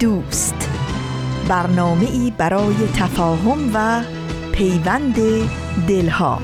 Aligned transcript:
دوست. 0.00 0.68
برنامه 1.48 2.10
ای 2.10 2.32
برای 2.38 2.74
تفاهم 2.96 3.70
و 3.74 4.02
پیوند 4.52 5.16
دلها. 5.88 6.40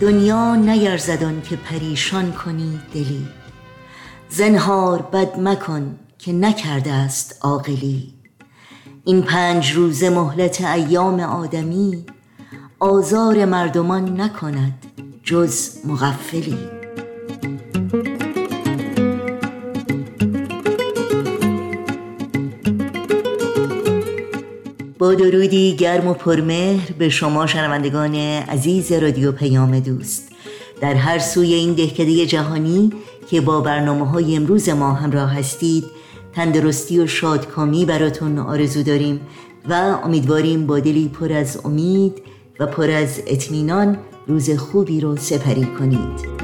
دنیا 0.00 0.54
نیرزدان 0.54 1.42
که 1.42 1.56
پریشان 1.56 2.32
کنی 2.32 2.80
دلی. 2.94 3.28
زنهار 4.28 5.02
بد 5.02 5.40
مکن 5.40 5.98
که 6.18 6.32
نکرده 6.32 6.92
است 6.92 7.38
عاقلی. 7.40 8.14
این 9.04 9.22
پنج 9.22 9.72
روز 9.72 10.04
مهلت 10.04 10.60
ایام 10.60 11.20
آدمی 11.20 12.06
آزار 12.84 13.44
مردمان 13.44 14.20
نکند 14.20 14.72
جز 15.24 15.70
مغفلی. 15.84 16.58
با 24.98 25.14
درودی 25.14 25.76
گرم 25.76 26.08
و 26.08 26.14
پرمهر 26.14 26.92
به 26.98 27.08
شما 27.08 27.46
شنوندگان 27.46 28.14
عزیز 28.14 28.92
رادیو 28.92 29.32
پیام 29.32 29.80
دوست. 29.80 30.28
در 30.80 30.94
هر 30.94 31.18
سوی 31.18 31.54
این 31.54 31.72
دهکده 31.72 32.26
جهانی 32.26 32.92
که 33.30 33.40
با 33.40 33.60
برنامه 33.60 34.08
های 34.08 34.36
امروز 34.36 34.68
ما 34.68 34.92
همراه 34.92 35.34
هستید 35.34 35.84
تندرستی 36.34 37.00
و 37.00 37.06
شادکامی 37.06 37.84
براتون 37.84 38.38
آرزو 38.38 38.82
داریم 38.82 39.20
و 39.68 39.72
امیدواریم 40.04 40.66
با 40.66 40.80
دلی 40.80 41.08
پر 41.08 41.32
از 41.32 41.60
امید 41.64 42.22
و 42.60 42.66
پر 42.66 42.90
از 42.90 43.20
اطمینان 43.26 43.98
روز 44.26 44.50
خوبی 44.50 45.00
رو 45.00 45.16
سپری 45.16 45.64
کنید. 45.78 46.42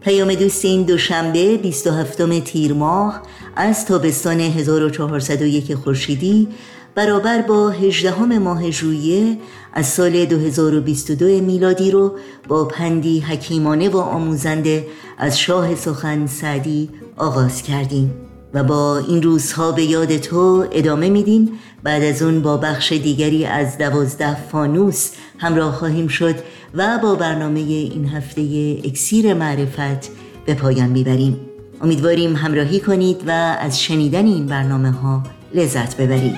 پیام 0.00 0.34
دوست 0.34 0.64
این 0.64 0.82
دوشنبه 0.82 1.56
27 1.56 2.40
تیر 2.40 2.72
ماه 2.72 3.22
از 3.56 3.86
تابستان 3.86 4.40
1401 4.40 5.74
خورشیدی 5.74 6.48
برابر 6.94 7.42
با 7.42 7.70
18 7.70 8.38
ماه 8.38 8.70
ژوئیه 8.70 9.38
از 9.72 9.86
سال 9.86 10.24
2022 10.24 11.26
میلادی 11.26 11.90
رو 11.90 12.14
با 12.48 12.64
پندی 12.64 13.20
حکیمانه 13.20 13.88
و 13.88 13.96
آموزنده 13.96 14.86
از 15.18 15.38
شاه 15.38 15.74
سخن 15.74 16.26
سعدی 16.26 16.90
آغاز 17.16 17.62
کردیم. 17.62 18.14
و 18.54 18.64
با 18.64 18.98
این 18.98 19.22
روزها 19.22 19.72
به 19.72 19.84
یاد 19.84 20.16
تو 20.16 20.66
ادامه 20.72 21.08
میدیم 21.08 21.58
بعد 21.84 22.02
از 22.02 22.22
اون 22.22 22.42
با 22.42 22.56
بخش 22.56 22.92
دیگری 22.92 23.44
از 23.46 23.78
دوازده 23.78 24.36
فانوس 24.52 25.10
همراه 25.38 25.72
خواهیم 25.72 26.08
شد 26.08 26.34
و 26.74 26.98
با 27.02 27.14
برنامه 27.14 27.60
این 27.60 28.08
هفته 28.08 28.40
اکسیر 28.84 29.34
معرفت 29.34 30.10
به 30.46 30.54
پایان 30.54 30.88
می‌بریم. 30.88 31.40
امیدواریم 31.82 32.36
همراهی 32.36 32.80
کنید 32.80 33.22
و 33.26 33.30
از 33.60 33.82
شنیدن 33.82 34.26
این 34.26 34.46
برنامه 34.46 34.90
ها 34.90 35.22
لذت 35.54 35.96
ببرید. 35.96 36.36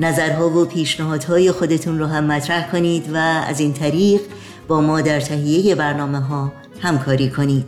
نظرها 0.00 0.50
و 0.50 0.64
پیشنهادهای 0.64 1.52
خودتون 1.52 1.98
رو 1.98 2.06
هم 2.06 2.24
مطرح 2.24 2.70
کنید 2.72 3.10
و 3.14 3.16
از 3.48 3.60
این 3.60 3.72
طریق 3.72 4.20
با 4.68 4.80
ما 4.80 5.00
در 5.00 5.20
تهیه 5.20 5.74
برنامه 5.74 6.20
ها 6.20 6.52
همکاری 6.80 7.30
کنید. 7.30 7.64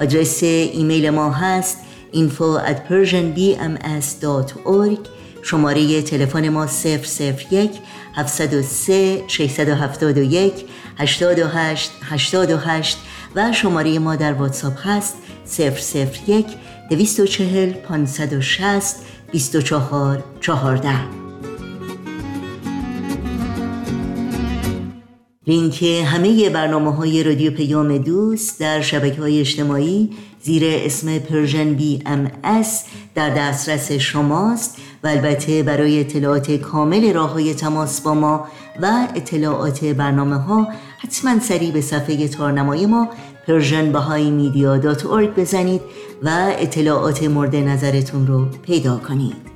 آدرس 0.00 0.42
ایمیل 0.42 1.10
ما 1.10 1.30
هست 1.30 1.78
info 2.14 2.58
at 2.58 2.88
persianbms.org 2.88 5.08
شماره 5.42 6.02
تلفن 6.02 6.48
ما 6.48 6.66
001 6.66 7.80
703 8.16 9.24
671 9.28 10.64
828 10.98 11.90
828 12.02 12.96
و 13.36 13.52
شماره 13.52 13.98
ما 13.98 14.16
در 14.16 14.32
واتساپ 14.32 14.78
هست 14.82 15.16
001 15.58 16.46
240 16.90 17.74
560 17.88 18.96
24 19.32 20.24
14 20.40 21.23
لینک 25.46 25.82
همه 25.82 26.50
برنامه 26.50 26.94
های 26.94 27.22
رادیو 27.22 27.52
پیام 27.52 27.98
دوست 27.98 28.60
در 28.60 28.80
شبکه 28.80 29.20
های 29.20 29.40
اجتماعی 29.40 30.10
زیر 30.42 30.62
اسم 30.66 31.18
Persian 31.18 31.74
BM 31.74 32.30
در 33.14 33.30
دسترس 33.30 33.92
شماست 33.92 34.76
و 35.02 35.06
البته 35.06 35.62
برای 35.62 36.00
اطلاعات 36.00 36.50
کامل 36.50 37.12
راه 37.12 37.30
های 37.32 37.54
تماس 37.54 38.00
با 38.00 38.14
ما 38.14 38.46
و 38.82 39.08
اطلاعات 39.14 39.84
برنامه 39.84 40.36
ها 40.36 40.68
حتما 40.98 41.40
سری 41.40 41.72
به 41.72 41.80
صفحه 41.80 42.28
تارنمای 42.28 42.86
ما 42.86 43.08
Persian 43.46 43.92
بزنید 45.36 45.80
و 46.22 46.52
اطلاعات 46.58 47.22
مورد 47.22 47.56
نظرتون 47.56 48.26
رو 48.26 48.46
پیدا 48.62 48.96
کنید. 48.96 49.53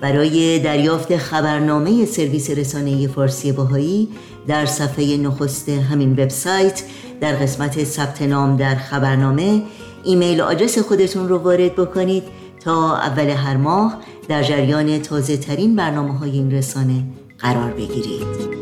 برای 0.00 0.58
دریافت 0.58 1.16
خبرنامه 1.16 2.04
سرویس 2.04 2.50
رسانه 2.50 3.08
فارسی 3.08 3.52
بهایی 3.52 4.08
در 4.46 4.66
صفحه 4.66 5.16
نخست 5.16 5.68
همین 5.68 6.12
وبسایت 6.12 6.82
در 7.20 7.32
قسمت 7.32 7.84
ثبت 7.84 8.22
نام 8.22 8.56
در 8.56 8.74
خبرنامه 8.74 9.62
email 10.04 10.40
address 10.40 10.78
خودتون 10.78 11.28
رو 11.28 11.38
وارد 11.38 11.74
بکنید 11.74 12.22
تا 12.60 12.96
اول 12.96 13.28
هر 13.28 13.56
ماه 13.56 13.98
در 14.28 14.42
جریان 14.42 14.98
تازه 14.98 15.36
ترین 15.36 15.76
برنامه 15.76 16.18
های 16.18 16.30
این 16.30 16.50
رسانه 16.50 17.04
قرار 17.38 17.70
بگیرید. 17.70 18.58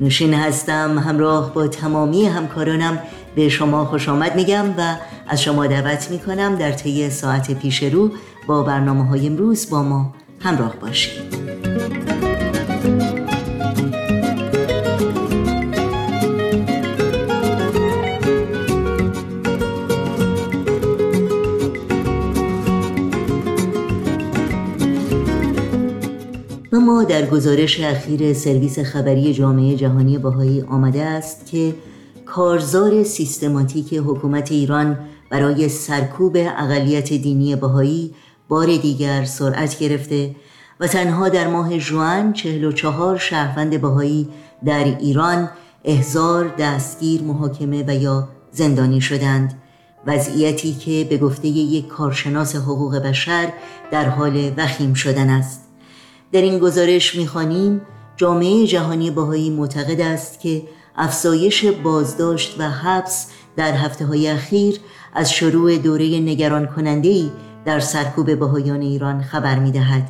نوشین 0.00 0.34
هستم 0.34 0.98
همراه 0.98 1.54
با 1.54 1.68
تمامی 1.68 2.26
همکارانم 2.26 2.98
به 3.34 3.48
شما 3.48 3.84
خوش 3.84 4.08
آمد 4.08 4.36
میگم 4.36 4.74
و 4.78 4.96
از 5.30 5.42
شما 5.42 5.66
دعوت 5.66 6.10
می‌کنم 6.10 6.56
در 6.56 6.72
طی 6.72 7.10
ساعت 7.10 7.58
پیش 7.58 7.82
رو 7.82 8.10
با 8.46 8.62
برنامه 8.62 9.06
های 9.06 9.26
امروز 9.26 9.70
با 9.70 9.82
ما 9.82 10.14
همراه 10.40 10.76
باشید. 10.76 11.40
ما 26.72 27.04
در 27.04 27.26
گزارش 27.26 27.80
اخیر 27.80 28.32
سرویس 28.32 28.78
خبری 28.78 29.34
جامعه 29.34 29.76
جهانی 29.76 30.18
باهایی 30.18 30.60
آمده 30.60 31.02
است 31.02 31.46
که 31.46 31.74
کارزار 32.26 33.02
سیستماتیک 33.02 33.94
حکومت 33.94 34.52
ایران 34.52 34.98
برای 35.30 35.68
سرکوب 35.68 36.36
اقلیت 36.36 37.12
دینی 37.12 37.56
بهایی 37.56 38.14
بار 38.48 38.66
دیگر 38.66 39.24
سرعت 39.24 39.78
گرفته 39.78 40.36
و 40.80 40.86
تنها 40.86 41.28
در 41.28 41.48
ماه 41.48 41.78
جوان 41.78 42.32
44 42.32 43.18
شهروند 43.18 43.80
بهایی 43.80 44.28
در 44.64 44.84
ایران 44.84 45.50
احزار، 45.84 46.54
دستگیر، 46.58 47.22
محاکمه 47.22 47.84
و 47.86 47.94
یا 47.94 48.28
زندانی 48.52 49.00
شدند. 49.00 49.62
وضعیتی 50.06 50.72
که 50.72 51.06
به 51.10 51.18
گفته 51.18 51.48
یک 51.48 51.88
کارشناس 51.88 52.56
حقوق 52.56 52.96
بشر 52.96 53.52
در 53.90 54.08
حال 54.08 54.52
وخیم 54.56 54.94
شدن 54.94 55.28
است. 55.28 55.60
در 56.32 56.42
این 56.42 56.58
گزارش 56.58 57.14
می‌خوانیم 57.14 57.80
جامعه 58.16 58.66
جهانی 58.66 59.10
باهایی 59.10 59.50
معتقد 59.50 60.00
است 60.00 60.40
که 60.40 60.62
افزایش 60.96 61.64
بازداشت 61.64 62.56
و 62.58 62.70
حبس 62.70 63.26
در 63.56 63.72
هفته 63.72 64.06
های 64.06 64.28
اخیر 64.28 64.80
از 65.14 65.32
شروع 65.32 65.78
دوره 65.78 66.04
نگران 66.20 66.66
کننده 66.66 67.30
در 67.64 67.80
سرکوب 67.80 68.38
بهایان 68.38 68.80
ایران 68.80 69.22
خبر 69.22 69.58
می 69.58 69.72
دهد 69.72 70.08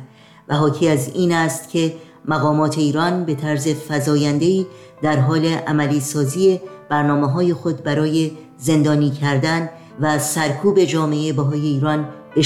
و 0.49 0.55
حاکی 0.55 0.87
از 0.89 1.11
این 1.15 1.33
است 1.33 1.69
که 1.69 1.93
مقامات 2.25 2.77
ایران 2.77 3.25
به 3.25 3.35
طرز 3.35 3.67
فضاینده 3.67 4.65
در 5.01 5.19
حال 5.19 5.45
عملی 5.45 5.99
سازی 5.99 6.59
برنامه 6.89 7.31
های 7.31 7.53
خود 7.53 7.83
برای 7.83 8.31
زندانی 8.57 9.09
کردن 9.09 9.69
و 10.01 10.19
سرکوب 10.19 10.83
جامعه 10.83 11.33
بهای 11.33 11.61
ایران 11.61 12.07
به 12.35 12.41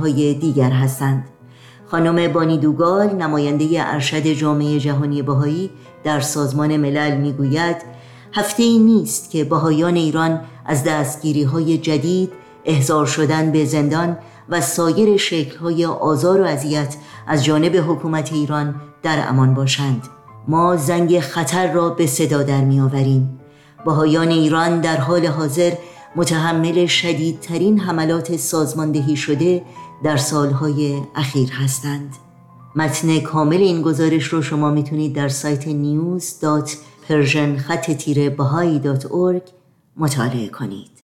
های 0.00 0.34
دیگر 0.34 0.70
هستند. 0.70 1.24
خانم 1.86 2.32
بانی 2.32 2.58
دوگال 2.58 3.14
نماینده 3.14 3.66
ارشد 3.76 4.26
جامعه 4.26 4.78
جهانی 4.78 5.22
بهایی 5.22 5.70
در 6.04 6.20
سازمان 6.20 6.76
ملل 6.76 7.16
می‌گوید 7.16 7.76
هفته 8.32 8.62
ای 8.62 8.78
نیست 8.78 9.30
که 9.30 9.44
بهایان 9.44 9.96
ایران 9.96 10.40
از 10.68 10.84
دستگیری 10.84 11.42
های 11.42 11.78
جدید 11.78 12.32
احضار 12.64 13.06
شدن 13.06 13.52
به 13.52 13.64
زندان 13.64 14.18
و 14.48 14.60
سایر 14.60 15.16
شکل 15.16 15.56
های 15.58 15.84
آزار 15.84 16.40
و 16.40 16.44
اذیت 16.44 16.96
از 17.26 17.44
جانب 17.44 17.76
حکومت 17.76 18.32
ایران 18.32 18.74
در 19.02 19.28
امان 19.28 19.54
باشند. 19.54 20.02
ما 20.48 20.76
زنگ 20.76 21.20
خطر 21.20 21.72
را 21.72 21.88
به 21.88 22.06
صدا 22.06 22.42
در 22.42 22.60
می 22.60 22.80
آوریم 22.80 23.40
بهایان 23.84 24.28
ایران 24.28 24.80
در 24.80 24.96
حال 24.96 25.26
حاضر 25.26 25.72
متحمل 26.16 26.86
شدیدترین 26.86 27.80
حملات 27.80 28.36
سازماندهی 28.36 29.16
شده 29.16 29.62
در 30.04 30.16
سالهای 30.16 31.00
اخیر 31.16 31.50
هستند. 31.52 32.16
متن 32.76 33.20
کامل 33.20 33.56
این 33.56 33.82
گزارش 33.82 34.24
رو 34.24 34.42
شما 34.42 34.70
می‌تونید 34.70 35.14
در 35.14 35.28
سایت 35.28 35.64
news.persian 35.64 37.58
خط 37.58 37.90
مطالعه 39.98 40.48
کنید. 40.48 40.97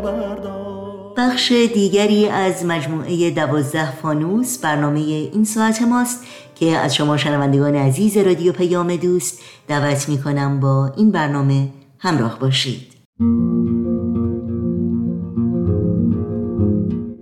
بردار 0.00 1.14
بخش 1.16 1.52
دیگری 1.52 2.28
از 2.28 2.64
مجموعه 2.64 3.30
دوازده 3.30 3.90
فانوس 3.90 4.58
برنامه 4.58 5.00
این 5.00 5.44
ساعت 5.44 5.82
ماست 5.82 6.24
که 6.54 6.66
از 6.76 6.94
شما 6.94 7.16
شنوندگان 7.16 7.74
عزیز 7.74 8.16
رادیو 8.16 8.52
پیام 8.52 8.96
دوست 8.96 9.40
دعوت 9.68 10.08
می 10.08 10.22
کنم 10.22 10.60
با 10.60 10.92
این 10.96 11.10
برنامه 11.10 11.68
همراه 11.98 12.38
باشید. 12.38 12.96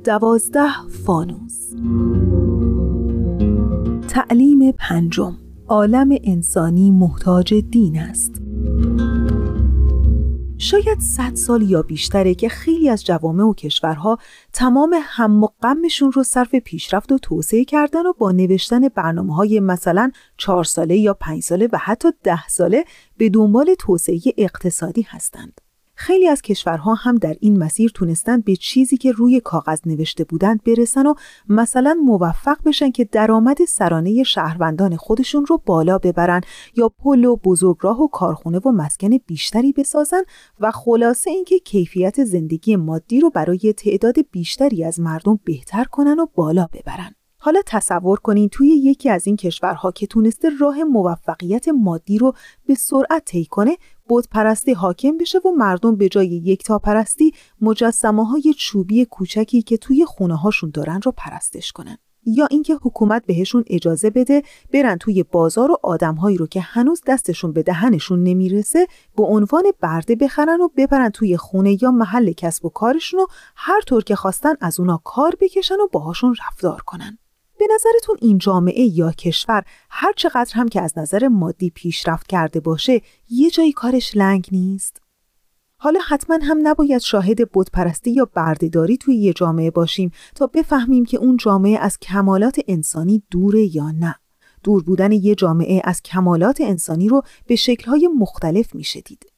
دوازده 0.05 0.71
فانوس. 1.07 1.75
تعلیم 4.09 4.73
پنجم. 4.73 5.37
عالم 5.69 6.09
انسانی 6.25 6.91
محتاج 6.91 7.55
دین 7.55 7.99
است. 7.99 8.41
شاید 10.65 11.01
صد 11.01 11.35
سال 11.35 11.71
یا 11.71 11.83
بیشتره 11.83 12.35
که 12.35 12.49
خیلی 12.49 12.89
از 12.89 13.05
جوامع 13.05 13.45
و 13.45 13.55
کشورها 13.55 14.19
تمام 14.53 14.97
هم 15.03 15.45
و 15.45 15.49
غمشون 15.63 16.13
رو 16.13 16.23
صرف 16.23 16.55
پیشرفت 16.55 17.13
و 17.13 17.19
توسعه 17.19 17.65
کردن 17.65 18.07
و 18.07 18.13
با 18.13 18.33
نوشتن 18.33 18.89
برنامه 18.89 19.35
های 19.35 19.61
مثلا 19.61 20.11
چهار 20.37 20.65
ساله 20.65 20.97
یا 20.97 21.15
پنج 21.15 21.43
ساله 21.43 21.69
و 21.73 21.79
حتی 21.79 22.09
ده 22.23 22.49
ساله 22.49 22.85
به 23.17 23.29
دنبال 23.29 23.75
توسعه 23.79 24.21
اقتصادی 24.37 25.03
هستند. 25.03 25.61
خیلی 25.95 26.29
از 26.29 26.43
کشورها 26.43 26.95
هم 26.95 27.17
در 27.17 27.37
این 27.41 27.59
مسیر 27.59 27.91
تونستند 27.95 28.45
به 28.45 28.57
چیزی 28.57 28.97
که 28.97 29.13
روی 29.13 29.41
کاغذ 29.41 29.81
نوشته 29.87 30.25
بودند 30.25 30.63
برسن 30.63 31.07
و 31.07 31.15
مثلا 31.49 31.97
موفق 32.05 32.57
بشن 32.65 32.91
که 32.91 33.05
درآمد 33.05 33.65
سرانه 33.65 34.23
شهروندان 34.23 34.97
خودشون 34.97 35.47
رو 35.47 35.63
بالا 35.67 35.99
ببرن 35.99 36.41
یا 36.77 36.89
پل 36.89 37.25
و 37.25 37.37
بزرگراه 37.37 38.01
و 38.03 38.09
کارخونه 38.09 38.59
و 38.59 38.71
مسکن 38.71 39.19
بیشتری 39.27 39.73
بسازن 39.73 40.23
و 40.61 40.71
خلاصه 40.71 41.31
اینکه 41.31 41.59
کیفیت 41.59 42.25
زندگی 42.25 42.77
مادی 42.77 43.21
رو 43.21 43.31
برای 43.31 43.75
تعداد 43.77 44.15
بیشتری 44.31 44.85
از 44.85 45.01
مردم 45.01 45.39
بهتر 45.45 45.85
کنن 45.85 46.21
و 46.21 46.27
بالا 46.35 46.69
ببرن. 46.73 47.15
حالا 47.45 47.61
تصور 47.67 48.19
کنین 48.19 48.49
توی 48.49 48.69
یکی 48.69 49.11
از 49.11 49.27
این 49.27 49.37
کشورها 49.37 49.91
که 49.91 50.07
تونسته 50.07 50.51
راه 50.61 50.85
موفقیت 50.85 51.69
مادی 51.69 52.19
رو 52.19 52.35
به 52.67 52.75
سرعت 52.75 53.25
طی 53.25 53.45
کنه 53.45 53.77
بود 54.09 54.29
پرستی 54.31 54.73
حاکم 54.73 55.19
بشه 55.19 55.39
و 55.39 55.51
مردم 55.51 55.97
به 55.97 56.09
جای 56.09 56.27
یک 56.27 56.65
تا 56.65 56.79
پرستی 56.79 57.33
مجسمه 57.61 58.27
های 58.27 58.55
چوبی 58.59 59.05
کوچکی 59.05 59.63
که 59.63 59.77
توی 59.77 60.05
خونه 60.05 60.37
هاشون 60.37 60.71
دارن 60.75 61.01
رو 61.03 61.13
پرستش 61.17 61.73
کنن. 61.73 61.99
یا 62.27 62.47
اینکه 62.51 62.75
حکومت 62.83 63.27
بهشون 63.27 63.65
اجازه 63.67 64.11
بده 64.11 64.43
برن 64.73 64.97
توی 64.99 65.23
بازار 65.23 65.71
و 65.71 65.79
آدمهایی 65.83 66.37
رو 66.37 66.47
که 66.47 66.61
هنوز 66.61 67.03
دستشون 67.07 67.53
به 67.53 67.63
دهنشون 67.63 68.23
نمی‌رسه 68.23 68.87
به 69.17 69.23
عنوان 69.23 69.65
برده 69.81 70.17
بخرن 70.17 70.61
و 70.61 70.69
ببرن 70.77 71.11
توی 71.11 71.37
خونه 71.37 71.83
یا 71.83 71.91
محل 71.91 72.33
کسب 72.33 72.65
و 72.65 72.69
کارشون 72.69 73.21
و 73.21 73.27
هر 73.57 73.81
طور 73.81 74.05
که 74.05 74.15
خواستن 74.15 74.55
از 74.61 74.81
اونا 74.81 75.01
کار 75.05 75.35
بکشن 75.41 75.75
و 75.75 75.89
باهاشون 75.93 76.35
رفتار 76.49 76.83
کنن. 76.87 77.19
به 77.69 77.75
نظرتون 77.75 78.17
این 78.21 78.39
جامعه 78.39 78.83
یا 78.83 79.13
کشور 79.13 79.65
هر 79.91 80.13
چقدر 80.17 80.55
هم 80.55 80.69
که 80.69 80.81
از 80.81 80.99
نظر 80.99 81.29
مادی 81.29 81.71
پیشرفت 81.71 82.27
کرده 82.27 82.61
باشه 82.61 83.01
یه 83.31 83.51
جایی 83.51 83.73
کارش 83.73 84.17
لنگ 84.17 84.49
نیست؟ 84.53 85.03
حالا 85.77 86.01
حتما 86.09 86.39
هم 86.43 86.59
نباید 86.63 87.01
شاهد 87.01 87.51
بودپرستی 87.51 88.11
یا 88.11 88.25
بردهداری 88.35 88.97
توی 88.97 89.17
یه 89.17 89.33
جامعه 89.33 89.71
باشیم 89.71 90.11
تا 90.35 90.47
بفهمیم 90.47 91.05
که 91.05 91.17
اون 91.17 91.37
جامعه 91.37 91.79
از 91.79 91.99
کمالات 91.99 92.61
انسانی 92.69 93.23
دوره 93.31 93.77
یا 93.77 93.91
نه. 93.91 94.15
دور 94.63 94.83
بودن 94.83 95.13
یه 95.13 95.35
جامعه 95.35 95.81
از 95.85 96.03
کمالات 96.03 96.61
انسانی 96.61 97.09
رو 97.09 97.23
به 97.47 97.57
شکلهای 97.57 98.09
مختلف 98.19 98.75
میشه 98.75 99.01
دید. 99.01 99.34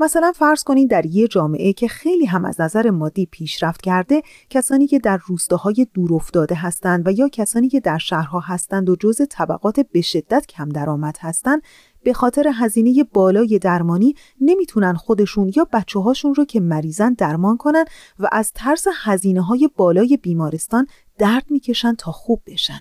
مثلا 0.00 0.32
فرض 0.32 0.64
کنید 0.64 0.90
در 0.90 1.06
یه 1.06 1.28
جامعه 1.28 1.72
که 1.72 1.88
خیلی 1.88 2.24
هم 2.24 2.44
از 2.44 2.60
نظر 2.60 2.90
مادی 2.90 3.26
پیشرفت 3.26 3.82
کرده 3.82 4.22
کسانی 4.50 4.86
که 4.86 4.98
در 4.98 5.20
روستاهای 5.26 5.86
دور 5.94 6.14
افتاده 6.14 6.54
هستند 6.54 7.08
و 7.08 7.12
یا 7.12 7.28
کسانی 7.28 7.68
که 7.68 7.80
در 7.80 7.98
شهرها 7.98 8.40
هستند 8.40 8.88
و 8.90 8.96
جز 8.96 9.20
طبقات 9.30 9.80
به 9.80 10.00
شدت 10.00 10.46
کم 10.46 10.68
درآمد 10.68 11.16
هستند 11.20 11.62
به 12.04 12.12
خاطر 12.12 12.52
هزینه 12.54 13.04
بالای 13.12 13.58
درمانی 13.58 14.14
نمی‌تونن 14.40 14.94
خودشون 14.94 15.52
یا 15.56 15.66
بچه 15.72 16.00
هاشون 16.00 16.34
رو 16.34 16.44
که 16.44 16.60
مریضن 16.60 17.12
درمان 17.12 17.56
کنن 17.56 17.84
و 18.18 18.28
از 18.32 18.52
ترس 18.52 18.86
هزینه 19.04 19.42
های 19.42 19.70
بالای 19.76 20.18
بیمارستان 20.22 20.86
درد 21.18 21.44
می‌کشن 21.50 21.94
تا 21.94 22.12
خوب 22.12 22.42
بشن. 22.46 22.80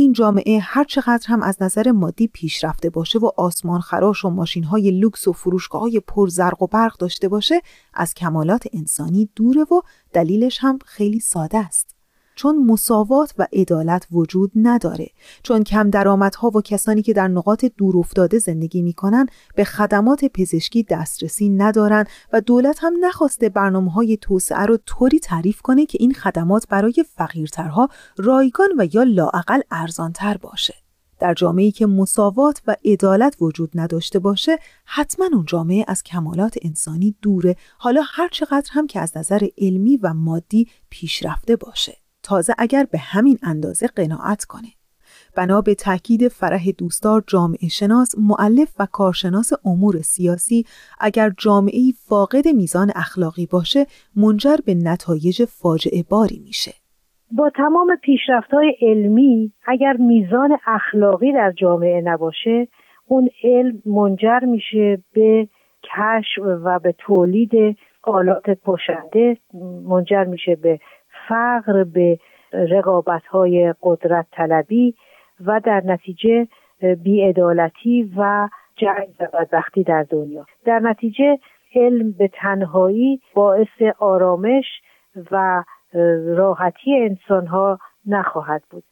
این 0.00 0.12
جامعه 0.12 0.58
هر 0.58 0.84
چقدر 0.84 1.26
هم 1.28 1.42
از 1.42 1.62
نظر 1.62 1.90
مادی 1.90 2.28
پیشرفته 2.28 2.90
باشه 2.90 3.18
و 3.18 3.30
آسمان 3.36 3.80
خراش 3.80 4.24
و 4.24 4.30
ماشین 4.30 4.64
های 4.64 4.90
لوکس 4.90 5.28
و 5.28 5.32
فروشگاه 5.32 5.80
های 5.80 6.00
پر 6.00 6.28
زرق 6.28 6.62
و 6.62 6.66
برق 6.66 6.96
داشته 6.96 7.28
باشه 7.28 7.62
از 7.94 8.14
کمالات 8.14 8.64
انسانی 8.72 9.30
دوره 9.36 9.62
و 9.62 9.80
دلیلش 10.12 10.58
هم 10.60 10.78
خیلی 10.84 11.20
ساده 11.20 11.58
است. 11.58 11.99
چون 12.40 12.66
مساوات 12.66 13.34
و 13.38 13.46
عدالت 13.52 14.06
وجود 14.12 14.52
نداره. 14.54 15.08
چون 15.42 15.64
کم 15.64 15.90
درآمدها 15.90 16.50
و 16.50 16.62
کسانی 16.62 17.02
که 17.02 17.12
در 17.12 17.28
نقاط 17.28 17.64
دور 17.64 17.96
افتاده 17.96 18.38
زندگی 18.38 18.82
می‌کنن 18.82 19.26
به 19.54 19.64
خدمات 19.64 20.24
پزشکی 20.24 20.82
دسترسی 20.82 21.48
ندارن 21.48 22.04
و 22.32 22.40
دولت 22.40 22.78
هم 22.80 22.94
نخواسته 23.00 23.48
برنامه 23.48 23.92
های 23.92 24.16
توسعه 24.16 24.66
رو 24.66 24.78
طوری 24.86 25.18
تعریف 25.18 25.62
کنه 25.62 25.86
که 25.86 25.98
این 26.00 26.14
خدمات 26.14 26.66
برای 26.68 27.04
فقیرترها 27.16 27.88
رایگان 28.16 28.68
و 28.78 28.88
یا 28.92 29.02
لاعقل 29.02 29.60
ارزانتر 29.70 30.36
باشه. 30.36 30.74
در 31.18 31.34
جامعه‌ای 31.34 31.70
که 31.70 31.86
مساوات 31.86 32.62
و 32.66 32.76
عدالت 32.84 33.36
وجود 33.40 33.70
نداشته 33.74 34.18
باشه 34.18 34.58
حتما 34.84 35.28
اون 35.32 35.44
جامعه 35.48 35.84
از 35.88 36.02
کمالات 36.02 36.54
انسانی 36.62 37.16
دوره. 37.22 37.56
حالا 37.78 38.02
هر 38.04 38.28
چقدر 38.28 38.70
هم 38.72 38.86
که 38.86 39.00
از 39.00 39.16
نظر 39.16 39.46
علمی 39.58 39.96
و 39.96 40.14
مادی 40.14 40.68
پیشرفته 40.90 41.56
باشه. 41.56 41.96
تازه 42.22 42.54
اگر 42.58 42.86
به 42.92 42.98
همین 42.98 43.38
اندازه 43.42 43.86
قناعت 43.86 44.44
کنه 44.44 44.68
بنا 45.36 45.60
به 45.60 45.74
تاکید 45.74 46.28
فرح 46.28 46.70
دوستار 46.78 47.24
جامعه 47.26 47.68
شناس، 47.68 48.14
معلف 48.18 48.74
و 48.78 48.86
کارشناس 48.92 49.52
امور 49.64 49.96
سیاسی 49.96 50.64
اگر 51.00 51.30
جامعه 51.38 51.80
فاقد 52.08 52.48
میزان 52.48 52.92
اخلاقی 52.94 53.46
باشه 53.46 53.86
منجر 54.16 54.56
به 54.66 54.74
نتایج 54.74 55.44
فاجعه 55.44 56.02
باری 56.10 56.40
میشه. 56.44 56.72
با 57.32 57.50
تمام 57.56 57.96
پیشرفت 58.02 58.50
های 58.50 58.76
علمی 58.82 59.52
اگر 59.66 59.92
میزان 59.92 60.58
اخلاقی 60.66 61.32
در 61.32 61.52
جامعه 61.52 62.00
نباشه 62.04 62.68
اون 63.06 63.28
علم 63.44 63.82
منجر 63.86 64.40
میشه 64.40 65.02
به 65.14 65.48
کشف 65.82 66.38
و 66.64 66.78
به 66.78 66.94
تولید 66.98 67.76
آلات 68.02 68.50
پشنده 68.50 69.36
منجر 69.84 70.24
میشه 70.24 70.56
به 70.56 70.78
فقر 71.30 71.84
به 71.84 72.18
رقابت 72.52 73.26
های 73.26 73.74
قدرت 73.82 74.26
طلبی 74.32 74.94
و 75.46 75.60
در 75.64 75.82
نتیجه 75.86 76.48
بیعدالتی 77.02 78.12
و 78.16 78.48
جنگ 78.76 79.08
و 79.20 79.26
بدبختی 79.32 79.82
در 79.82 80.06
دنیا 80.10 80.46
در 80.64 80.78
نتیجه 80.78 81.38
علم 81.74 82.12
به 82.12 82.30
تنهایی 82.34 83.20
باعث 83.34 83.82
آرامش 83.98 84.64
و 85.30 85.64
راحتی 86.36 86.96
انسان 86.96 87.46
ها 87.46 87.78
نخواهد 88.06 88.62
بود 88.70 88.84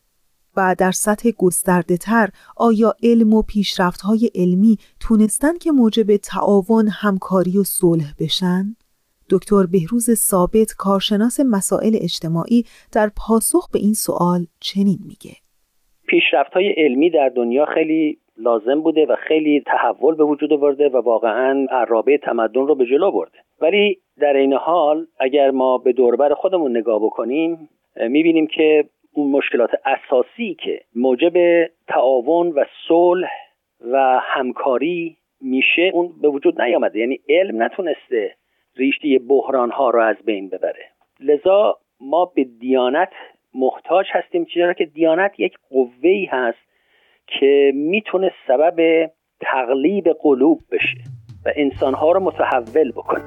و 0.56 0.74
در 0.78 0.90
سطح 0.90 1.30
گسترده 1.38 1.96
تر 1.96 2.28
آیا 2.56 2.94
علم 3.02 3.34
و 3.34 3.42
پیشرفت 3.42 4.00
های 4.00 4.30
علمی 4.34 4.76
تونستن 5.00 5.58
که 5.58 5.72
موجب 5.72 6.16
تعاون، 6.16 6.88
همکاری 6.88 7.58
و 7.58 7.62
صلح 7.64 8.14
بشن؟ 8.20 8.64
دکتر 9.30 9.62
بهروز 9.72 10.10
ثابت 10.10 10.74
کارشناس 10.78 11.40
مسائل 11.40 11.94
اجتماعی 12.02 12.64
در 12.94 13.08
پاسخ 13.16 13.70
به 13.72 13.78
این 13.78 13.92
سوال 13.92 14.40
چنین 14.60 14.98
میگه. 15.08 15.34
پیشرفت 16.08 16.52
های 16.52 16.68
علمی 16.76 17.10
در 17.10 17.28
دنیا 17.28 17.66
خیلی 17.74 18.18
لازم 18.38 18.80
بوده 18.80 19.06
و 19.06 19.16
خیلی 19.28 19.62
تحول 19.66 20.14
به 20.14 20.24
وجود 20.24 20.52
آورده 20.52 20.88
و 20.88 20.96
واقعا 20.96 21.66
عرابه 21.70 22.18
تمدن 22.18 22.66
رو 22.66 22.74
به 22.74 22.86
جلو 22.86 23.10
برده. 23.12 23.38
ولی 23.60 23.98
در 24.20 24.36
این 24.36 24.52
حال 24.52 25.06
اگر 25.20 25.50
ما 25.50 25.78
به 25.78 25.92
دوربر 25.92 26.34
خودمون 26.34 26.76
نگاه 26.76 27.02
بکنیم 27.02 27.68
می‌بینیم 27.96 28.46
که 28.46 28.84
اون 29.12 29.30
مشکلات 29.30 29.70
اساسی 29.84 30.56
که 30.64 30.80
موجب 30.94 31.66
تعاون 31.88 32.48
و 32.48 32.64
صلح 32.88 33.30
و 33.92 34.20
همکاری 34.22 35.16
میشه 35.40 35.90
اون 35.94 36.12
به 36.22 36.28
وجود 36.28 36.60
نیامده. 36.60 36.98
یعنی 36.98 37.20
علم 37.28 37.62
نتونسته 37.62 38.34
ریشته 38.78 39.18
بحران 39.28 39.70
ها 39.70 39.90
رو 39.90 40.02
از 40.02 40.16
بین 40.24 40.48
ببره. 40.48 40.84
لذا 41.20 41.78
ما 42.00 42.24
به 42.24 42.44
دیانت 42.44 43.08
محتاج 43.54 44.06
هستیم 44.12 44.44
چرا 44.44 44.72
که 44.72 44.84
دیانت 44.84 45.32
یک 45.38 45.52
قوهی 45.70 46.24
هست 46.24 46.58
که 47.26 47.72
می‌تونه 47.74 48.32
سبب 48.46 49.10
تقلیب 49.40 50.04
قلوب 50.22 50.60
بشه 50.70 50.98
و 51.46 51.52
انسانها 51.56 52.12
رو 52.12 52.20
متحول 52.20 52.92
بکنه. 52.92 53.24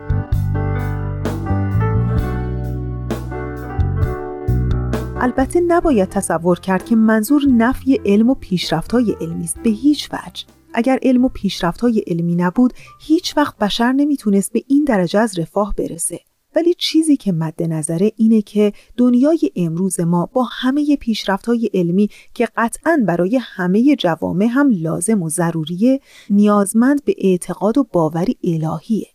البته 5.22 5.60
نباید 5.68 6.10
تصور 6.10 6.60
کرد 6.60 6.86
که 6.86 6.96
منظور 6.96 7.42
نفی 7.58 8.00
علم 8.06 8.30
و 8.30 8.36
پیشرفت‌های 8.36 9.16
علمی 9.22 9.44
است 9.44 9.64
به 9.64 9.70
هیچ 9.70 10.10
وجه. 10.14 10.61
اگر 10.74 11.00
علم 11.04 11.26
و 11.26 11.30
پیشرفت‌های 11.30 12.04
علمی 12.08 12.36
نبود 12.36 12.74
هیچ 13.00 13.38
وقت 13.38 13.58
بشر 13.58 13.92
نمی‌تونست 13.92 14.54
به 14.54 14.64
این 14.68 14.84
درجه 14.84 15.20
از 15.20 15.40
رفاه 15.40 15.74
برسه. 15.78 16.20
ولی 16.56 16.74
چیزی 16.74 17.18
که 17.18 17.32
مد 17.32 17.64
نظره 17.64 18.12
اینه 18.16 18.42
که 18.42 18.74
دنیای 18.98 19.52
امروز 19.56 20.00
ما 20.00 20.26
با 20.26 20.44
همه 20.52 20.96
پیشرفت 20.96 21.46
های 21.46 21.70
علمی 21.74 22.10
که 22.34 22.48
قطعا 22.58 23.04
برای 23.08 23.40
همه 23.42 23.96
جوامع 23.96 24.46
هم 24.46 24.70
لازم 24.72 25.24
و 25.24 25.30
ضروریه 25.30 26.00
نیازمند 26.30 27.06
به 27.06 27.16
اعتقاد 27.18 27.78
و 27.78 27.84
باوری 27.84 28.38
الهیه. 28.44 29.08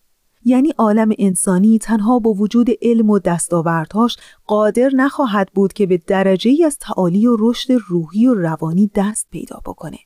یعنی 0.44 0.72
عالم 0.78 1.08
انسانی 1.18 1.78
تنها 1.78 2.18
با 2.18 2.32
وجود 2.32 2.70
علم 2.82 3.10
و 3.10 3.18
دستاوردهاش 3.18 4.16
قادر 4.46 4.90
نخواهد 4.94 5.48
بود 5.54 5.72
که 5.72 5.86
به 5.86 6.02
درجه 6.06 6.50
ای 6.50 6.64
از 6.64 6.78
تعالی 6.78 7.26
و 7.26 7.36
رشد 7.38 7.72
روحی 7.88 8.26
و 8.26 8.34
روانی 8.34 8.90
دست 8.94 9.26
پیدا 9.30 9.60
بکنه. 9.66 9.98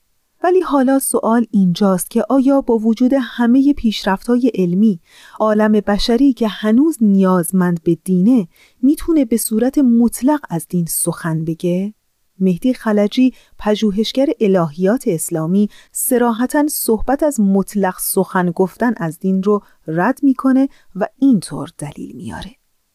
ولی 0.44 0.60
حالا 0.60 0.98
سوال 0.98 1.46
اینجاست 1.50 2.10
که 2.10 2.22
آیا 2.28 2.60
با 2.60 2.78
وجود 2.78 3.12
همه 3.20 3.72
پیشرفت‌های 3.72 4.50
علمی 4.54 5.00
عالم 5.40 5.72
بشری 5.72 6.32
که 6.32 6.48
هنوز 6.48 6.98
نیازمند 7.00 7.80
به 7.84 7.94
دینه 8.04 8.48
می‌تونه 8.82 9.24
به 9.24 9.36
صورت 9.36 9.78
مطلق 9.78 10.40
از 10.50 10.66
دین 10.68 10.84
سخن 10.84 11.44
بگه؟ 11.44 11.94
مهدی 12.40 12.74
خلجی 12.74 13.32
پژوهشگر 13.58 14.26
الهیات 14.40 15.04
اسلامی 15.06 15.68
سراحتا 15.92 16.66
صحبت 16.68 17.22
از 17.22 17.40
مطلق 17.40 17.94
سخن 17.98 18.50
گفتن 18.50 18.94
از 18.96 19.18
دین 19.18 19.42
رو 19.42 19.60
رد 19.86 20.18
می‌کنه 20.22 20.68
و 20.96 21.06
اینطور 21.18 21.68
دلیل 21.78 22.16
میاره 22.16 22.50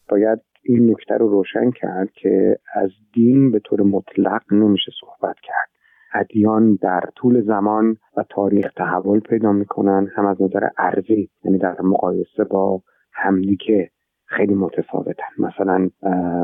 باید 0.09 0.39
این 0.63 0.91
نکته 0.91 1.17
رو 1.17 1.29
روشن 1.29 1.71
کرد 1.71 2.09
که 2.21 2.59
از 2.75 2.89
دین 3.13 3.51
به 3.51 3.59
طور 3.59 3.81
مطلق 3.81 4.41
نمیشه 4.53 4.91
صحبت 5.01 5.35
کرد 5.43 5.74
ادیان 6.15 6.77
در 6.81 7.01
طول 7.15 7.41
زمان 7.41 7.97
و 8.17 8.23
تاریخ 8.29 8.73
تحول 8.73 9.19
پیدا 9.19 9.51
می‌کنن. 9.51 10.07
هم 10.15 10.25
از 10.25 10.41
نظر 10.41 10.67
عرضی 10.77 11.29
یعنی 11.43 11.57
در 11.57 11.81
مقایسه 11.81 12.43
با 12.43 12.81
همدیگه 13.13 13.89
خیلی 14.25 14.53
متفاوتن. 14.55 15.23
مثلا 15.39 15.89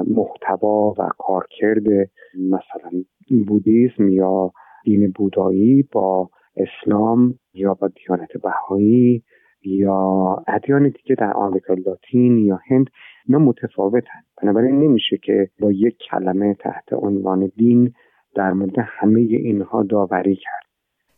محتوا 0.08 0.94
و 0.98 1.10
کارکرد 1.18 2.10
مثلا 2.40 3.04
بودیسم 3.48 4.10
یا 4.10 4.52
دین 4.84 5.12
بودایی 5.16 5.84
با 5.92 6.30
اسلام 6.56 7.34
یا 7.54 7.74
با 7.74 7.88
دیانت 7.88 8.38
بهایی 8.44 9.24
یا 9.64 10.36
ادیان 10.48 10.84
دیگه 10.84 11.16
در 11.16 11.34
آمریکا 11.34 11.74
لاتین 11.74 12.38
یا 12.38 12.60
هند 12.70 12.90
اینا 13.28 13.40
متفاوتن. 13.40 14.20
بنابراین 14.42 14.80
نمیشه 14.80 15.18
که 15.18 15.50
با 15.60 15.72
یک 15.72 15.98
کلمه 16.12 16.54
تحت 16.54 16.94
عنوان 16.94 17.52
دین 17.56 17.94
در 18.36 18.54
مورد 18.54 18.76
همه 18.78 19.20
اینها 19.20 19.84
داوری 19.84 20.36
کرد. 20.36 20.62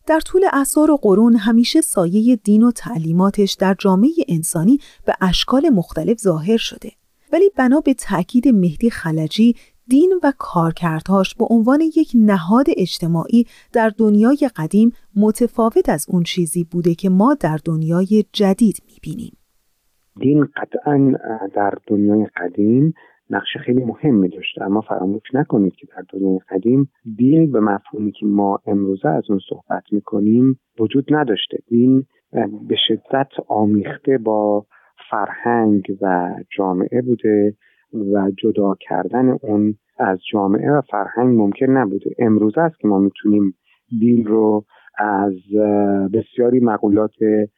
در 0.08 0.20
طول 0.20 0.41
اثار 0.53 0.91
و 0.91 0.98
قرون 1.01 1.36
همیشه 1.36 1.82
سایه 1.82 2.36
دین 2.36 2.63
و 2.63 2.72
تعلیماتش 2.72 3.53
در 3.53 3.75
جامعه 3.79 4.10
انسانی 4.27 4.77
به 5.05 5.13
اشکال 5.22 5.70
مختلف 5.70 6.17
ظاهر 6.17 6.58
شده. 6.58 6.89
ولی 7.34 7.50
بنا 7.58 7.79
به 7.79 7.93
تاکید 7.93 8.48
مهدی 8.48 8.89
خلجی 8.89 9.55
دین 9.88 10.20
و 10.24 10.34
کارکردهاش 10.38 11.36
به 11.36 11.46
عنوان 11.50 11.82
یک 11.82 12.12
نهاد 12.15 12.65
اجتماعی 12.77 13.46
در 13.74 13.91
دنیای 13.98 14.50
قدیم 14.55 14.91
متفاوت 15.15 15.89
از 15.89 16.05
اون 16.10 16.24
چیزی 16.24 16.63
بوده 16.63 16.96
که 16.96 17.10
ما 17.10 17.34
در 17.34 17.60
دنیای 17.65 18.25
جدید 18.34 18.77
می‌بینیم. 18.86 19.38
دین 20.20 20.48
قطعا 20.55 21.13
در 21.55 21.74
دنیای 21.88 22.27
قدیم 22.38 22.93
نقش 23.30 23.58
خیلی 23.65 23.84
مهمی 23.84 24.30
داشته 24.30 24.63
اما 24.63 24.82
فراموش 24.82 25.22
نکنید 25.34 25.75
که 25.75 25.88
در 25.88 26.03
دنیای 26.13 26.39
قدیم 26.50 26.89
دین 27.18 27.51
به 27.51 27.60
مفهومی 27.60 28.12
که 28.12 28.25
ما 28.25 28.60
امروزه 28.65 29.10
از 29.10 29.24
اون 29.30 29.39
صحبت 29.50 29.84
می‌کنیم 29.92 30.60
وجود 30.80 31.06
نداشته. 31.10 31.58
دین 31.68 32.06
به 32.68 32.75
شدت 32.88 33.30
آمیخته 33.48 34.18
با 34.18 34.65
فرهنگ 35.10 35.98
و 36.01 36.36
جامعه 36.58 37.01
بوده 37.01 37.53
و 38.13 38.32
جدا 38.44 38.75
کردن 38.80 39.30
اون 39.30 39.75
از 40.00 40.20
جامعه 40.32 40.72
و 40.72 40.82
فرهنگ 40.82 41.39
ممکن 41.39 41.65
نبوده. 41.65 42.10
امروزه 42.20 42.62
است 42.62 42.80
که 42.80 42.88
ما 42.88 43.00
می‌تونیم 43.00 43.53
دین 44.00 44.25
رو 44.25 44.65
از 44.98 45.34
بسیاری 46.13 46.60
مقولات 46.60 47.13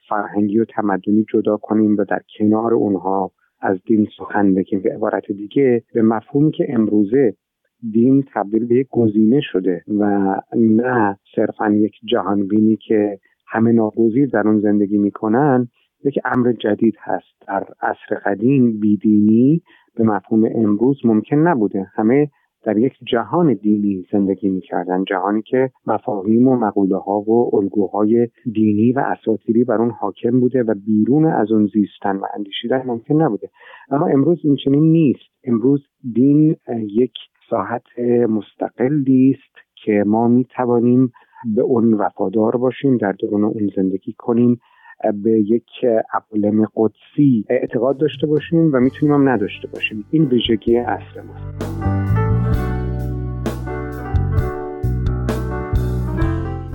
فرهنگی 0.10 0.60
و 0.60 0.66
تمدنی 0.66 1.26
جدا 1.34 1.58
کنیم 1.58 1.98
و 1.98 2.06
در 2.10 2.22
کنار 2.40 2.74
اونها 2.74 3.32
از 3.62 3.78
دین 3.86 4.08
سخن 4.18 4.54
بگیم 4.54 4.82
به 4.82 4.94
عبارت 4.94 5.32
دیگه 5.32 5.84
به 5.94 6.02
مفهومی 6.02 6.52
که 6.52 6.66
امروزه 6.70 7.36
دین 7.92 8.24
تبدیل 8.34 8.66
به 8.68 8.76
یک 8.76 8.88
گزینه 8.90 9.42
شده 9.42 9.84
و 10.00 10.36
نه 10.58 11.18
صرفا 11.36 11.72
یک 11.72 11.94
جهانبینی 12.06 12.78
که 12.88 13.20
همه 13.48 13.72
ناگزیر 13.72 14.30
در 14.30 14.48
اون 14.48 14.60
زندگی 14.60 14.98
می‌کنن 14.98 15.68
یک 16.06 16.20
امر 16.26 16.52
جدید 16.52 16.96
هست. 17.00 17.48
در 17.48 17.66
عصر 17.82 18.16
قدیم 18.26 18.80
بیدینی 18.80 19.62
به 19.96 20.04
مفهوم 20.04 20.46
امروز 20.56 21.06
ممکن 21.06 21.36
نبوده. 21.38 21.88
همه 21.96 22.30
در 22.66 22.78
یک 22.78 22.94
جهان 23.04 23.54
دینی 23.54 24.06
زندگی 24.12 24.50
می‌کردن 24.50 25.04
جهانی 25.04 25.42
که 25.42 25.70
مفاهیم 25.88 26.48
و 26.48 26.56
مقوله 26.56 26.98
ها 26.98 27.22
و 27.22 27.56
الگوهای 27.56 28.28
دینی 28.54 28.92
و 28.92 29.00
اساطیری 29.00 29.64
بر 29.64 29.76
اون 29.76 29.90
حاکم 29.90 30.40
بوده 30.40 30.64
و 30.64 30.74
بیرون 30.86 31.26
از 31.26 31.52
اون 31.52 31.70
زیستن 31.74 32.16
و 32.16 32.26
اندیشیدن 32.36 32.84
ممکن 32.86 33.22
نبوده. 33.22 33.50
اما 33.90 34.08
امروز 34.08 34.42
این 34.44 34.82
نیست. 34.92 35.20
امروز 35.44 35.84
دین 36.14 36.56
یک 36.88 37.14
ساحت 37.50 38.00
مستقلی 38.30 39.38
است 39.38 39.66
که 39.84 40.04
ما 40.08 40.28
می 40.28 40.46
توانیم 40.56 41.12
به 41.56 41.62
اون 41.62 41.94
وفادار 41.94 42.58
باشیم 42.58 42.98
در 42.98 43.12
درون 43.12 43.44
اون 43.44 43.70
زندگی 43.76 44.16
کنیم 44.18 44.60
به 45.24 45.32
یک 45.32 45.70
عالم 46.32 46.68
قدسی 46.76 47.46
اعتقاد 47.50 47.98
داشته 47.98 48.28
باشیم 48.28 48.74
و 48.74 48.80
می‌تونیم 48.80 49.16
هم 49.16 49.30
نداشته 49.30 49.68
باشیم. 49.68 50.06
این 50.12 50.26
ویژگی 50.26 50.78
اصل 50.78 51.22
ماست. 51.22 51.95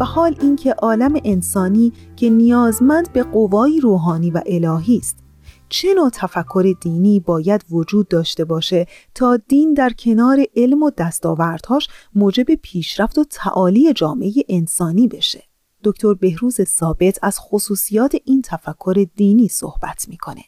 و 0.01 0.05
حال 0.05 0.35
اینکه 0.43 0.73
عالم 0.73 1.15
انسانی 1.25 1.93
که 2.17 2.31
نیازمند 2.31 3.13
به 3.13 3.23
قوایی 3.23 3.81
روحانی 3.81 4.31
و 4.31 4.41
الهی 4.47 4.97
است. 4.97 5.25
چه 5.69 5.95
نوع 5.95 6.11
تفکر 6.11 6.75
دینی 6.83 7.21
باید 7.21 7.65
وجود 7.73 8.09
داشته 8.09 8.45
باشه 8.45 8.87
تا 9.15 9.37
دین 9.37 9.75
در 9.75 9.91
کنار 9.99 10.37
علم 10.57 10.83
و 10.83 10.91
دستاوردهاش 10.99 11.89
موجب 12.15 12.45
پیشرفت 12.63 13.19
و 13.19 13.25
تعالی 13.25 13.93
جامعه 13.93 14.31
انسانی 14.49 15.09
بشه؟ 15.09 15.41
دکتر 15.85 16.15
بهروز 16.15 16.61
ثابت 16.63 17.19
از 17.23 17.39
خصوصیات 17.41 18.17
این 18.25 18.43
تفکر 18.43 19.07
دینی 19.17 19.49
صحبت 19.49 20.07
می‌کنه. 20.09 20.43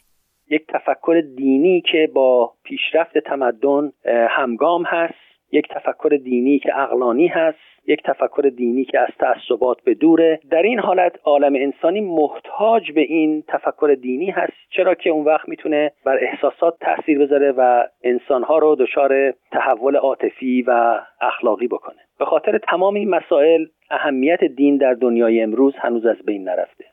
یک 0.51 0.61
تفکر 0.73 1.21
دینی 1.37 1.83
که 1.91 2.11
با 2.15 2.53
پیشرفت 2.63 3.13
تمدن 3.25 3.91
همگام 4.29 4.83
هست. 4.85 5.32
یک 5.53 5.67
تفکر 5.69 6.19
دینی 6.23 6.59
که 6.59 6.79
اقلانی 6.79 7.27
هست 7.27 7.57
یک 7.87 8.03
تفکر 8.03 8.51
دینی 8.55 8.85
که 8.85 8.99
از 8.99 9.09
تعصبات 9.19 9.81
به 9.83 9.93
دوره. 9.93 10.39
در 10.51 10.61
این 10.61 10.79
حالت 10.79 11.19
عالم 11.23 11.55
انسانی 11.55 12.01
محتاج 12.01 12.91
به 12.91 13.01
این 13.01 13.43
تفکر 13.47 13.97
دینی 14.01 14.29
هست 14.29 14.53
چرا 14.69 14.95
که 14.95 15.09
اون 15.09 15.25
وقت 15.25 15.49
می‌تونه 15.49 15.91
بر 16.05 16.19
احساسات 16.21 16.77
تاثیر 16.79 17.19
بذاره 17.19 17.51
و 17.51 17.83
انسانها 18.03 18.57
رو 18.57 18.75
دچار 18.75 19.33
تحول 19.51 19.95
عاطفی 19.95 20.61
و 20.61 20.99
اخلاقی 21.21 21.67
بکنه. 21.67 21.99
به 22.19 22.25
خاطر 22.25 22.57
تمام 22.57 22.95
این 22.95 23.09
مسائل 23.09 23.65
اهمیت 23.91 24.43
دین 24.43 24.77
در 24.77 24.93
دنیای 24.93 25.41
امروز 25.41 25.73
هنوز 25.77 26.05
از 26.05 26.17
بین 26.25 26.43
نرفته. 26.43 26.85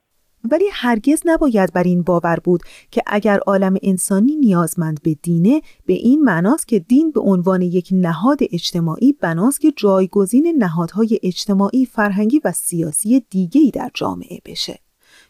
ولی 0.44 0.64
هرگز 0.72 1.22
نباید 1.24 1.72
بر 1.72 1.82
این 1.82 2.02
باور 2.02 2.38
بود 2.44 2.60
که 2.90 3.02
اگر 3.06 3.38
عالم 3.38 3.76
انسانی 3.82 4.36
نیازمند 4.36 5.00
به 5.04 5.14
دینه 5.22 5.60
به 5.86 5.92
این 5.92 6.22
معناست 6.22 6.68
که 6.68 6.78
دین 6.78 7.10
به 7.10 7.20
عنوان 7.20 7.62
یک 7.62 7.88
نهاد 7.92 8.38
اجتماعی 8.52 9.12
بناست 9.12 9.60
که 9.60 9.72
جایگزین 9.76 10.54
نهادهای 10.58 11.18
اجتماعی 11.22 11.86
فرهنگی 11.86 12.40
و 12.44 12.52
سیاسی 12.52 13.20
دیگری 13.30 13.70
در 13.70 13.90
جامعه 13.94 14.38
بشه. 14.46 14.78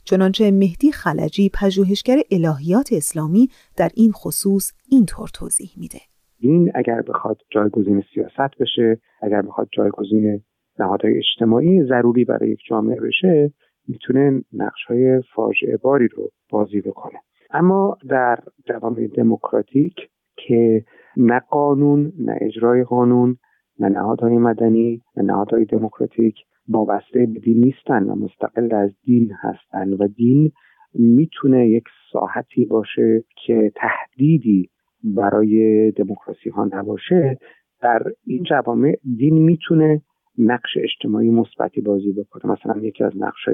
چنانچه 0.05 0.51
مهدی 0.51 0.93
خلجی 0.93 1.51
پژوهشگر 1.55 2.19
الهیات 2.31 2.89
اسلامی 2.93 3.49
در 3.77 3.91
این 3.95 4.13
خصوص 4.13 4.73
اینطور 4.89 5.29
توضیح 5.35 5.71
میده. 5.77 6.01
دین 6.41 6.73
اگر 6.75 7.03
بخواد 7.03 7.37
جایگزین 7.51 8.03
سیاست 8.15 8.59
بشه 8.61 9.01
اگر 9.23 9.43
بخواد 9.43 9.69
جایگزین 9.73 10.43
نهادهای 10.79 11.19
اجتماعی 11.19 11.85
ضروری 11.85 12.25
برای 12.25 12.51
یک 12.51 12.61
جامعه 12.69 13.01
بشه 13.01 13.53
می‌تونه 13.91 14.43
نقش 14.53 14.85
های 14.89 15.23
فاجعه 15.35 15.77
باری 15.77 16.09
رو 16.09 16.31
بازی 16.51 16.81
بکنه. 16.81 17.19
اما 17.51 17.99
در 18.09 18.39
جوامع 18.67 19.07
دموکراتیک 19.07 19.95
که 20.37 20.85
نه 21.17 21.41
قانون 21.41 22.13
نه 22.19 22.39
اجرای 22.41 22.85
قانون 22.85 23.37
نه 23.79 23.89
نهادهای 23.89 24.39
مدنی 24.39 25.03
نه 25.17 25.23
نهادهای 25.23 25.65
دموکراتیک 25.65 26.35
وابسته 26.69 27.27
به 27.27 27.41
دین 27.41 27.65
نیستن 27.65 28.03
و 28.03 28.15
مستقل 28.15 28.75
از 28.75 28.91
دین 29.05 29.33
هستن 29.41 29.93
و 29.93 30.09
دین 30.09 30.53
می‌تونه 30.95 31.69
یک 31.69 31.85
ساحتی 32.13 32.65
باشه 32.65 33.25
که 33.47 33.73
تهدیدی 33.77 34.71
برای 35.05 35.91
دموکراسی 35.91 36.51
ها 36.51 36.69
نباشه. 36.73 37.39
در 37.83 38.03
این 38.27 38.43
جوامع 38.43 38.97
دین 39.17 39.35
می‌تونه 39.43 40.03
نقش 40.39 40.77
اجتماعی 40.77 41.31
مثبتی 41.31 41.81
بازی 41.81 42.13
بکنه. 42.13 42.53
مثلا 42.53 42.83
یکی 42.83 43.05
از 43.05 43.13
نقش 43.17 43.49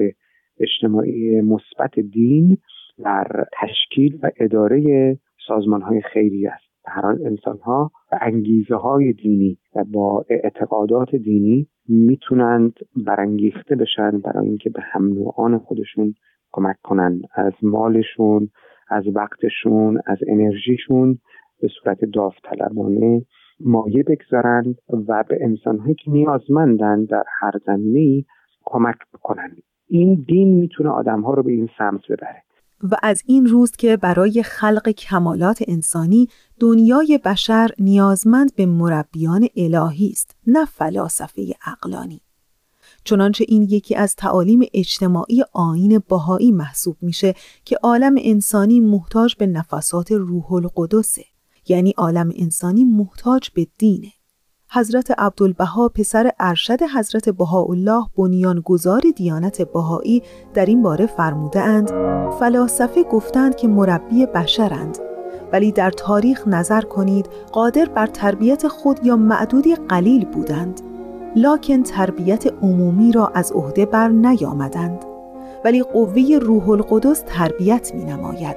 اجتماعی 0.61 1.41
مثبت 1.41 2.01
دین 2.01 2.59
در 3.05 3.45
تشکیل 3.63 4.19
و 4.23 4.31
اداره 4.41 5.19
سازمان 5.49 5.83
های 5.83 6.03
خیری 6.13 6.47
است 6.47 6.67
هر 6.87 7.07
انسان 7.07 7.59
ها 7.59 7.91
و 8.13 8.19
انگیزه 8.21 8.75
های 8.77 9.13
دینی 9.13 9.59
و 9.77 9.85
با 9.85 10.25
اعتقادات 10.31 11.17
دینی 11.17 11.69
می‌تونند 11.89 12.73
برانگیخته 13.07 13.77
بشن 13.77 14.19
برای 14.19 14.49
اینکه 14.49 14.71
به 14.71 14.81
هم 14.83 15.13
نوعان 15.13 15.59
خودشون 15.59 16.15
کمک 16.53 16.77
کنند. 16.83 17.21
از 17.35 17.53
مالشون 17.63 18.49
از 18.89 19.05
وقتشون 19.15 20.01
از 20.07 20.19
انرژیشون 20.27 21.19
به 21.61 21.69
صورت 21.69 22.05
داوطلبانه 22.05 23.23
مایه 23.61 24.03
بگذارند 24.03 24.75
و 25.09 25.25
به 25.29 25.39
انسانهایی 25.41 25.95
که 25.95 26.11
نیازمندند 26.11 27.09
در 27.09 27.25
هر 27.41 27.53
زمینه 27.67 28.25
کمک 28.65 28.97
بکنند. 29.15 29.63
این 29.89 30.25
دین 30.29 30.55
می‌تونه 30.55 30.91
آدمها 30.91 31.35
رو 31.35 31.43
به 31.43 31.53
این 31.53 31.69
سمت 31.79 32.01
ببره. 32.09 32.43
و 32.83 32.97
از 33.03 33.23
این 33.27 33.47
روز 33.47 33.71
که 33.71 33.97
برای 33.97 34.43
خلق 34.43 34.89
کمالات 34.89 35.65
انسانی 35.69 36.29
دنیای 36.61 37.21
بشر 37.25 37.71
نیازمند 37.79 38.55
به 38.55 38.67
مربیان 38.67 39.49
الهی 39.57 40.09
است 40.11 40.37
نه 40.47 40.65
فلاسفه 40.65 41.55
اقلانی 41.67 42.21
چنانچه 43.05 43.45
این 43.49 43.63
یکی 43.63 43.95
از 43.95 44.17
تعالیم 44.17 44.61
اجتماعی 44.75 45.45
آین 45.53 46.03
باهایی 46.09 46.53
محسوب 46.53 46.97
میشه 47.01 47.35
که 47.65 47.77
عالم 47.83 48.15
انسانی 48.19 48.81
محتاج 48.81 49.37
به 49.37 49.47
نفسات 49.47 50.13
روح 50.13 50.53
القدسه 50.53 51.25
یعنی 51.69 51.95
عالم 51.97 52.33
انسانی 52.37 52.85
محتاج 52.85 53.51
به 53.55 53.67
دینه. 53.79 54.13
حضرت 54.77 55.11
عبدالبها 55.19 55.89
پسر 55.89 56.31
ارشد 56.41 56.83
حضرت 56.83 57.29
بهاءالله 57.29 58.07
بنیانگذار 58.17 59.03
دیانت 59.17 59.63
بهایی 59.63 60.23
در 60.55 60.67
این 60.67 60.83
باره 60.83 61.07
فرموده 61.07 61.61
اند 61.61 61.91
فلاسفه 62.41 63.03
گفتند 63.03 63.57
که 63.57 63.69
مربی 63.69 64.27
بشرند. 64.27 64.99
ولی 65.53 65.73
در 65.73 65.91
تاریخ 65.91 66.49
نظر 66.49 66.81
کنید 66.81 67.29
قادر 67.53 67.85
بر 67.85 68.07
تربیت 68.07 68.69
خود 68.69 69.07
یا 69.07 69.17
معدودی 69.17 69.75
قلیل 69.75 70.25
بودند. 70.25 70.81
لکن 71.37 71.83
تربیت 71.83 72.47
عمومی 72.63 73.13
را 73.13 73.33
از 73.35 73.53
عهده 73.53 73.87
بر 73.87 74.09
نیامدند. 74.09 75.05
ولی 75.65 75.83
قوه 75.83 76.39
روح 76.43 76.71
القدس 76.71 77.23
تربیت 77.27 77.95
می 77.95 78.05
نماید 78.05 78.57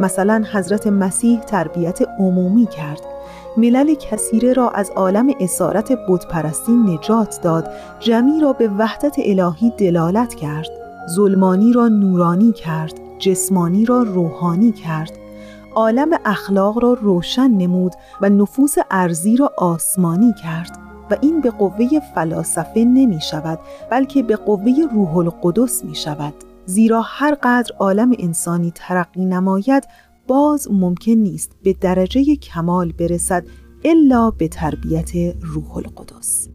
مثلا 0.00 0.44
حضرت 0.52 0.86
مسیح 0.86 1.40
تربیت 1.40 1.98
عمومی 2.18 2.66
کرد. 2.66 3.17
ملل 3.58 3.94
کثیره 3.94 4.52
را 4.52 4.70
از 4.70 4.90
عالم 4.90 5.30
اسارت 5.40 5.92
بتپرستی 6.08 6.72
نجات 6.72 7.40
داد 7.42 7.70
جمی 8.00 8.40
را 8.40 8.52
به 8.52 8.68
وحدت 8.68 9.16
الهی 9.18 9.72
دلالت 9.78 10.34
کرد 10.34 10.68
ظلمانی 11.08 11.72
را 11.72 11.88
نورانی 11.88 12.52
کرد 12.52 13.00
جسمانی 13.18 13.84
را 13.84 14.02
روحانی 14.02 14.72
کرد. 14.72 15.12
عالم 15.74 16.08
اخلاق 16.24 16.82
را 16.82 16.92
روشن 16.92 17.50
نمود 17.50 17.92
و 18.20 18.28
نفوس 18.28 18.74
ارزی 18.90 19.36
را 19.36 19.52
آسمانی 19.56 20.34
کرد 20.42 20.78
و 21.10 21.16
این 21.20 21.40
به 21.40 21.50
قوه 21.50 21.88
فلاسفه 22.14 22.84
نمی 22.84 23.20
شود 23.20 23.58
بلکه 23.90 24.22
به 24.22 24.36
قوه 24.36 24.74
روح 24.92 25.16
القدس 25.16 25.84
می 25.84 25.94
شود. 25.94 26.34
زیرا 26.66 27.02
هر 27.04 27.34
قدر 27.42 27.70
عالم 27.78 28.12
انسانی 28.18 28.72
ترقی 28.74 29.24
نماید 29.24 29.84
باز 30.28 30.68
ممکن 30.70 31.12
نیست 31.12 31.52
به 31.62 31.72
درجه 31.80 32.36
کمال 32.36 32.92
برسد 32.92 33.44
الا 33.84 34.30
به 34.30 34.48
تربیت 34.48 35.10
روح 35.40 35.76
القدس. 35.76 36.48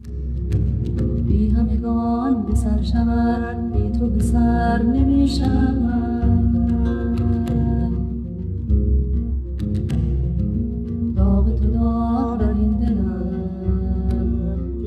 بی 1.26 1.48
همگان 1.48 2.42
بی 3.72 3.90
تو 3.98 4.08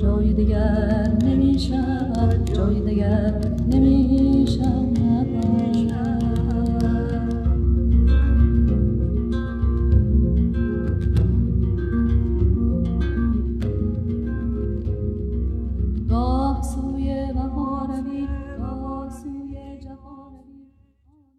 جای 0.02 0.34
دیگر 0.34 1.17
نمی 1.23 1.60
شود 1.60 2.54
جای 2.54 2.82
دیگر 2.82 3.41
نمی 3.71 4.45
شود. 4.47 5.37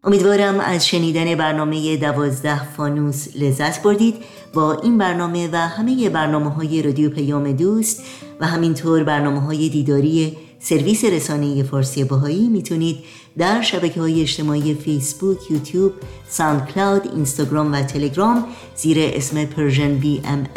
امیدوارم 0.04 0.60
از 0.60 0.86
شنیدن 0.86 1.34
برنامه 1.34 1.96
دوازده 1.96 2.64
فانوس 2.64 3.28
لذت 3.36 3.82
بردید 3.82 4.14
با 4.54 4.74
این 4.74 4.98
برنامه 4.98 5.48
و 5.52 5.56
همه 5.56 6.08
برنامه 6.08 6.50
های 6.50 6.82
رادیو 6.82 7.10
پیام 7.10 7.52
دوست 7.52 8.02
و 8.40 8.46
همینطور 8.46 9.04
برنامه 9.04 9.40
های 9.40 9.68
دیداری 9.68 10.36
سرویس 10.60 11.04
رسانه 11.04 11.62
فارسی 11.62 12.04
بهایی 12.04 12.48
می‌تونید 12.48 12.98
در 13.38 13.62
شبکه 13.62 14.00
های 14.00 14.20
اجتماعی 14.20 14.74
فیسبوک، 14.74 15.50
یوتیوب، 15.50 15.92
SoundCloud، 16.28 17.08
اینستاگرام 17.14 17.72
و 17.72 17.82
تلگرام 17.82 18.44
زیر 18.76 18.96
اسم 19.00 19.44
Persian 19.44 20.00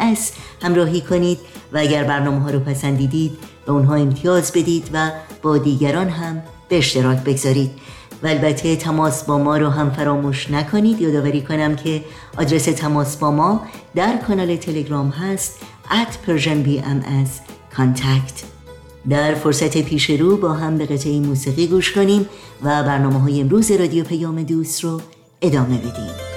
S 0.00 0.32
همراهی 0.62 1.00
کنید 1.00 1.38
و 1.72 1.78
اگر 1.78 2.04
برنامه 2.04 2.40
ها 2.40 2.50
رو 2.50 2.60
پسندیدید 2.60 3.32
به 3.66 3.72
اونها 3.72 3.94
امتیاز 3.94 4.52
بدید 4.52 4.90
و 4.92 5.10
با 5.42 5.58
دیگران 5.58 6.08
هم 6.08 6.42
به 6.68 6.78
اشتراک 6.78 7.18
بگذارید. 7.18 7.70
و 8.22 8.26
البته 8.26 8.76
تماس 8.76 9.24
با 9.24 9.38
ما 9.38 9.56
رو 9.56 9.68
هم 9.68 9.90
فراموش 9.90 10.50
نکنید. 10.50 11.00
یادآوری 11.00 11.42
کنم 11.42 11.76
که 11.76 12.04
آدرس 12.38 12.64
تماس 12.64 13.16
با 13.16 13.30
ما 13.30 13.60
در 13.94 14.16
کانال 14.16 14.56
تلگرام 14.56 15.08
هست 15.08 15.58
at 15.90 16.28
persianbms 16.28 17.30
contact. 17.76 18.61
در 19.10 19.34
فرصت 19.34 19.78
پیش 19.78 20.10
رو 20.10 20.36
با 20.36 20.52
هم 20.52 20.78
به 20.78 20.86
قطعه 20.86 21.20
موسیقی 21.20 21.66
گوش 21.66 21.92
کنیم 21.92 22.28
و 22.62 22.82
برنامه 22.82 23.20
های 23.20 23.40
امروز 23.40 23.70
رادیو 23.70 24.04
پیام 24.04 24.42
دوست 24.42 24.84
رو 24.84 25.00
ادامه 25.42 25.78
بدیم. 25.78 26.32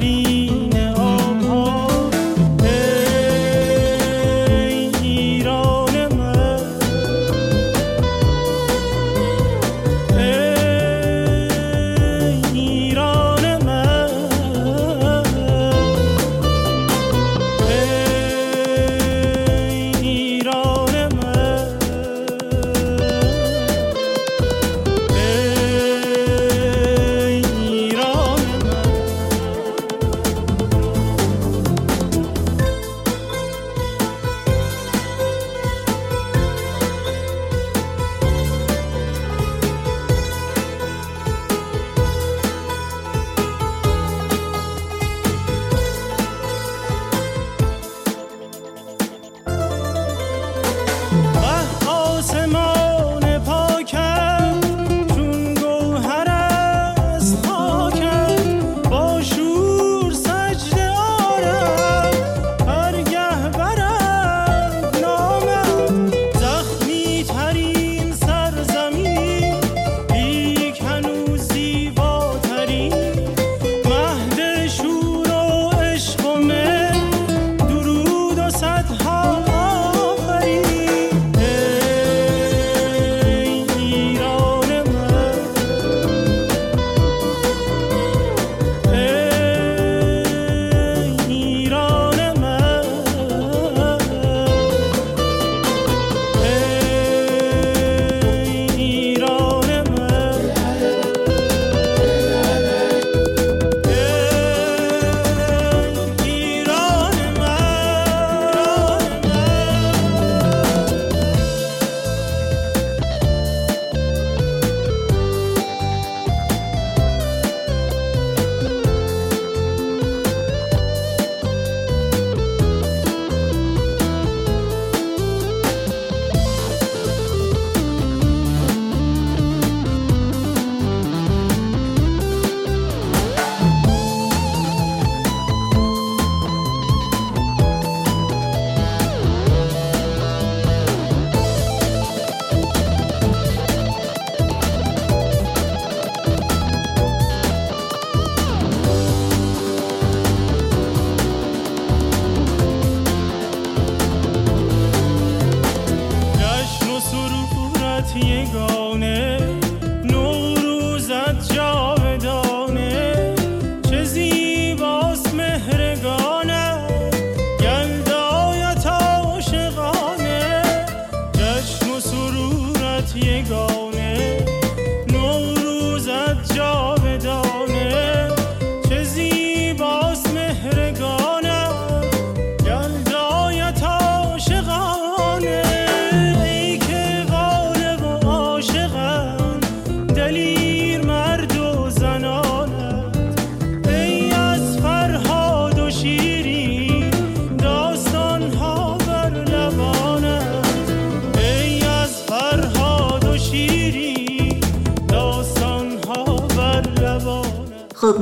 Maria. 0.00 0.27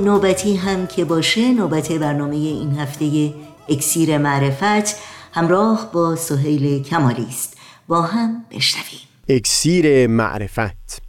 نوبتی 0.07 0.57
هم 0.57 0.87
که 0.87 1.05
باشه 1.05 1.53
نوبت 1.53 1.93
برنامه 1.93 2.37
این 2.37 2.79
هفته 2.79 3.35
اکسیر 3.69 4.19
معرفت 4.19 4.97
همراه 5.33 5.91
با 5.93 6.17
سهیل 6.17 6.83
کمالی 6.83 7.27
است. 7.29 7.57
با 7.89 8.03
هم 8.03 8.45
بشنویم. 8.51 9.01
اکسیر 9.29 10.07
معرفت. 10.07 11.03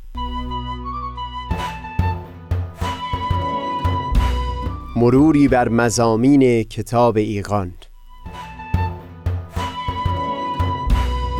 مروری 4.95 5.47
بر 5.47 5.69
مزامین 5.69 6.63
کتاب 6.63 7.17
ایقان 7.17 7.73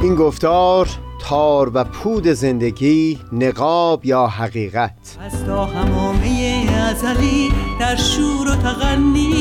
این 0.04 0.15
گفتار 0.15 0.89
تار 1.21 1.71
و 1.73 1.84
پود 1.84 2.27
زندگی 2.27 3.19
نقاب 3.32 4.06
یا 4.06 4.27
حقیقت؟ 4.27 5.17
از 5.21 5.45
تا 5.45 5.65
همامه 5.65 6.65
ازلی 6.89 7.49
در 7.80 7.95
شور 7.95 8.51
و 8.51 8.56
تغنیست. 8.56 9.38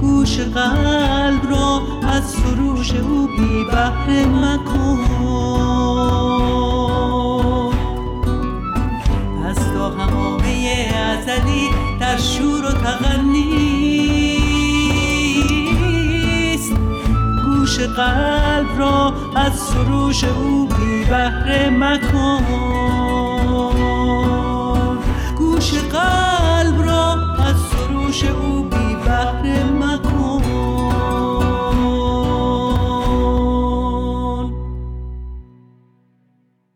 گوش 0.00 0.40
قلب 0.40 1.50
را 1.50 1.82
از 2.02 2.24
سروش 2.24 2.94
او 2.94 3.26
بی 3.26 3.64
بحر 3.72 4.24
مکن. 4.24 4.98
از 9.46 9.56
تا 9.56 9.90
همامه 9.90 10.90
ازلی 10.96 11.70
در 12.00 12.16
شور 12.18 12.64
و 12.64 12.72
تغنیست. 12.72 13.75
گوش 17.76 17.84
قلب 17.84 18.78
را 18.78 19.14
از 19.36 19.52
سروش 19.52 20.24
او 20.24 20.66
بی 20.66 21.04
بهره 21.04 21.70
مکن. 21.70 22.44
گوش 25.38 25.74
قلب 25.74 26.82
را 26.82 27.12
از 27.44 27.56
سروش 27.56 28.24
او 28.24 28.62
بی 28.62 28.94
بهره 29.04 29.64
مکن. 29.64 30.42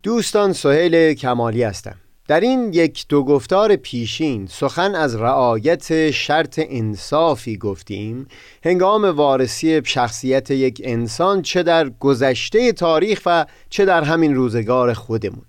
دوستان 0.03 0.53
سهیل 0.53 1.15
کمالی 1.15 1.63
هستم. 1.63 1.97
در 2.31 2.41
این 2.41 2.73
یک 2.73 3.07
دو 3.09 3.25
گفتار 3.25 3.77
پیشین 3.77 4.47
سخن 4.47 4.95
از 4.95 5.17
رعایت 5.17 6.11
شرط 6.11 6.61
انصافی 6.63 7.57
گفتیم. 7.57 8.27
هنگام 8.65 9.05
وارسی 9.05 9.83
شخصیت 9.85 10.51
یک 10.51 10.81
انسان 10.85 11.43
چه 11.43 11.63
در 11.63 11.89
گذشته 11.89 12.73
تاریخ 12.73 13.23
و 13.27 13.47
چه 13.71 13.85
در 13.85 14.03
همین 14.03 14.35
روزگار 14.35 14.93
خودمون. 14.93 15.43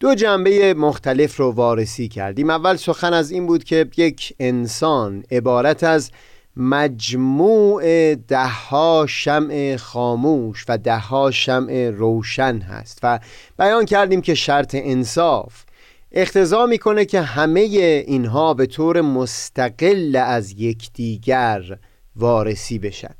دو 0.00 0.14
جنبه 0.14 0.74
مختلف 0.74 1.36
رو 1.36 1.50
وارسی 1.50 2.08
کردیم. 2.08 2.50
اول 2.50 2.76
سخن 2.76 3.12
از 3.12 3.30
این 3.30 3.46
بود 3.46 3.64
که 3.64 3.86
یک 3.96 4.34
انسان 4.40 5.24
عبارت 5.30 5.84
از 5.84 6.10
مجموع 6.56 8.14
دهها 8.14 9.06
شمع 9.08 9.76
خاموش 9.76 10.64
و 10.68 10.78
دهها 10.78 11.30
شمع 11.30 11.90
روشن 11.90 12.58
هست 12.58 12.98
و 13.02 13.20
بیان 13.58 13.84
کردیم 13.84 14.20
که 14.20 14.34
شرط 14.34 14.76
انصاف 14.78 15.64
اختضا 16.12 16.66
می‌کنه 16.66 17.04
که 17.04 17.20
همه 17.20 17.60
اینها 17.60 18.54
به 18.54 18.66
طور 18.66 19.00
مستقل 19.00 20.16
از 20.16 20.52
یکدیگر 20.52 21.78
وارسی 22.16 22.78
بشن. 22.78 23.14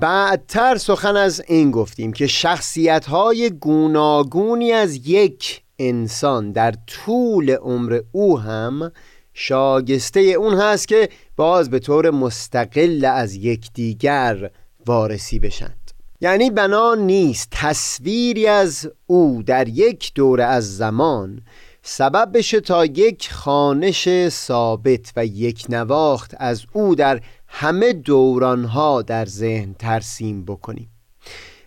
بعدتر 0.00 0.76
سخن 0.76 1.16
از 1.16 1.42
این 1.48 1.70
گفتیم 1.70 2.12
که 2.12 2.26
شخصیت 2.26 3.04
های 3.06 3.50
گوناگونی 3.50 4.72
از 4.72 5.08
یک 5.08 5.62
انسان 5.78 6.52
در 6.52 6.74
طول 6.86 7.50
عمر 7.50 8.00
او 8.12 8.40
هم 8.40 8.92
شاگسته 9.34 10.20
اون 10.20 10.54
هست 10.54 10.88
که 10.88 11.08
باز 11.36 11.70
به 11.70 11.78
طور 11.78 12.10
مستقل 12.10 13.04
از 13.04 13.34
یکدیگر 13.34 14.50
وارسی 14.86 15.38
بشند. 15.38 15.90
یعنی 16.20 16.50
بنا 16.50 16.94
نیست 16.94 17.48
تصویری 17.50 18.46
از 18.46 18.90
او 19.06 19.42
در 19.46 19.68
یک 19.68 20.12
دوره 20.14 20.44
از 20.44 20.76
زمان 20.76 21.40
سبب 21.82 22.30
بشه 22.38 22.60
تا 22.60 22.84
یک 22.84 23.32
خانش 23.32 24.28
ثابت 24.28 25.12
و 25.16 25.26
یک 25.26 25.66
نواخت 25.68 26.34
از 26.38 26.62
او 26.72 26.94
در 26.94 27.20
همه 27.46 27.92
دورانها 27.92 29.02
در 29.02 29.26
ذهن 29.26 29.74
ترسیم 29.78 30.44
بکنیم. 30.44 30.88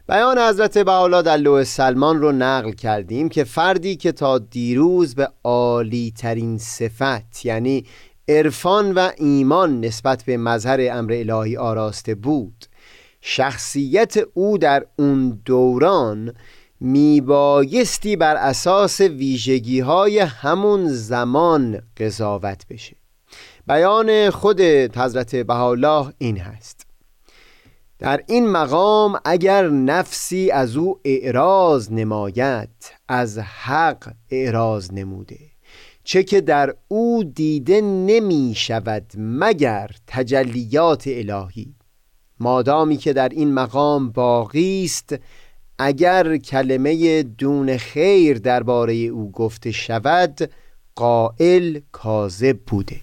بیان 0.08 0.39
حضرت 0.39 0.78
بحالا 0.78 1.21
در 1.21 1.38
لوح 1.38 1.63
سلمان 1.63 2.21
رو 2.21 2.32
نقل 2.32 2.71
کردیم 2.71 3.30
که 3.30 3.43
فردی 3.43 3.95
که 3.95 4.12
تا 4.12 4.38
دیروز 4.38 5.15
به 5.15 5.30
عالی 5.43 6.13
ترین 6.17 6.58
صفت 6.58 7.45
یعنی 7.45 7.86
عرفان 8.28 8.91
و 8.91 9.12
ایمان 9.17 9.86
نسبت 9.86 10.23
به 10.23 10.38
مظهر 10.38 10.80
امر 10.91 11.13
الهی 11.13 11.58
آراسته 11.58 12.15
بود 12.15 12.65
شخصیت 13.21 14.15
او 14.34 14.58
در 14.58 14.86
اون 14.95 15.41
دوران 15.45 16.34
میبایستی 16.80 18.16
بر 18.16 18.36
اساس 18.36 19.02
ویژگی 19.02 19.80
های 19.80 20.20
همون 20.20 20.88
زمان 20.88 21.82
قضاوت 21.98 22.68
بشه. 22.70 22.96
بیان 23.68 24.30
خود 24.30 24.62
حضرت 24.62 25.36
بهاءالله 25.36 26.14
این 26.18 26.38
هست. 26.38 26.86
در 28.00 28.24
این 28.28 28.48
مقام 28.48 29.20
اگر 29.26 29.70
نفسی 29.70 30.52
از 30.52 30.78
او 30.78 31.00
اعراض 31.06 31.92
نماید 31.92 32.70
از 33.08 33.38
حق 33.40 34.14
اعراض 34.30 34.94
نموده. 34.94 35.40
چه 36.04 36.24
که 36.24 36.42
در 36.42 36.76
او 36.88 37.24
دیده 37.24 37.82
نمی 37.82 38.54
شود 38.56 39.06
مگر 39.18 39.92
تجلیات 40.08 41.04
الهی. 41.08 41.76
مادامی 42.40 42.98
که 42.98 43.14
در 43.14 43.30
این 43.30 43.54
مقام 43.54 44.12
باقی 44.12 44.84
است 44.86 45.16
اگر 45.80 46.38
کلمه 46.38 47.24
دون 47.24 47.78
خیر 47.78 48.38
درباره 48.38 48.94
او 48.94 49.32
گفته 49.32 49.72
شود 49.72 50.52
قائل 50.96 51.80
کاذب 51.92 52.60
بوده. 52.68 53.02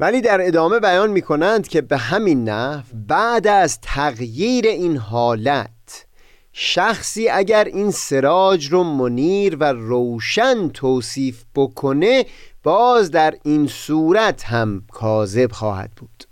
ولی 0.00 0.20
در 0.20 0.46
ادامه 0.46 0.80
بیان 0.80 1.10
می 1.10 1.22
کنند 1.22 1.68
که 1.68 1.80
به 1.80 1.96
همین 1.96 2.48
نحو 2.48 2.82
بعد 3.08 3.46
از 3.46 3.80
تغییر 3.80 4.66
این 4.66 4.96
حالت 4.96 6.06
شخصی 6.52 7.28
اگر 7.28 7.64
این 7.64 7.90
سراج 7.90 8.66
رو 8.66 8.84
منیر 8.84 9.56
و 9.56 9.64
روشن 9.64 10.68
توصیف 10.68 11.44
بکنه 11.54 12.26
باز 12.62 13.10
در 13.10 13.34
این 13.44 13.66
صورت 13.66 14.44
هم 14.44 14.84
کاذب 14.92 15.52
خواهد 15.52 15.90
بود. 15.90 16.24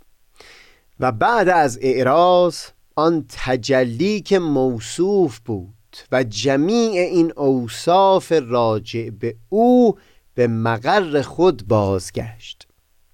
و 0.99 1.11
بعد 1.11 1.49
از 1.49 1.79
اعراض 1.81 2.57
آن 3.01 3.25
تجلی 3.29 4.21
که 4.21 4.39
موصوف 4.39 5.39
بود 5.39 5.97
و 6.11 6.23
جمیع 6.23 7.01
این 7.01 7.33
اوصاف 7.37 8.33
راجع 8.41 9.09
به 9.09 9.35
او 9.49 9.97
به 10.33 10.47
مقر 10.47 11.21
خود 11.21 11.67
بازگشت. 11.67 12.67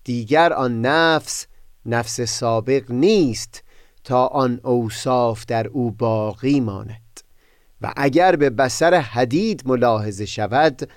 دیگر 0.04 0.54
آن 0.54 0.82
نفس 0.82 1.48
نفس 1.86 2.22
سابق 2.22 2.92
نیست 2.92 3.64
تا 4.04 4.28
آن 4.28 4.60
اوصاف 4.64 5.46
در 5.46 5.68
او 5.68 5.92
باقی 5.92 6.60
ماند. 6.60 7.20
و 7.82 7.94
اگر 7.98 8.36
به 8.36 8.50
بسر 8.50 8.94
حدید 8.94 9.64
ملاحظه 9.66 10.26
شود 10.26 10.90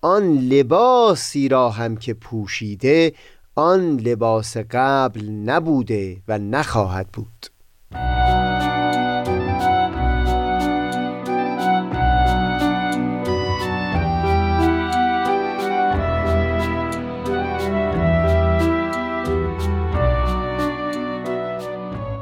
آن 0.00 0.38
لباسی 0.38 1.48
را 1.48 1.70
هم 1.70 1.96
که 1.96 2.14
پوشیده 2.14 3.12
آن 3.54 3.96
لباس 3.96 4.56
قبل 4.56 5.24
نبوده 5.24 6.22
و 6.28 6.38
نخواهد 6.38 7.08
بود. 7.12 7.46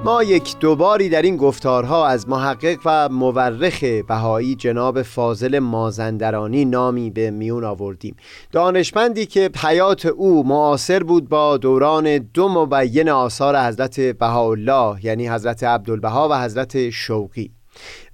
ما 0.05 0.23
یک 0.23 0.59
دوباری 0.59 1.09
در 1.09 1.23
این 1.23 1.37
گفتارها 1.37 2.07
از 2.07 2.29
محقق 2.29 2.79
و 2.85 3.09
مورخ 3.09 3.85
بهایی 3.85 4.55
جناب 4.55 5.03
فاضل 5.03 5.59
مازندرانی 5.59 6.65
نامی 6.65 7.11
به 7.11 7.31
میون 7.31 7.65
آوردیم. 7.65 8.17
دانشمندی 8.53 9.27
که 9.27 9.51
حیات 9.63 10.07
او 10.07 10.47
معاصر 10.47 11.03
بود 11.03 11.29
با 11.29 11.57
دوران 11.57 12.19
دو 12.19 12.49
مبین 12.49 13.09
آثار 13.09 13.61
حضرت 13.61 14.01
بهاءالله 14.01 15.05
یعنی 15.05 15.29
حضرت 15.29 15.65
عبدالبها 15.65 16.29
و 16.29 16.43
حضرت 16.43 16.91
شوقی. 16.91 17.51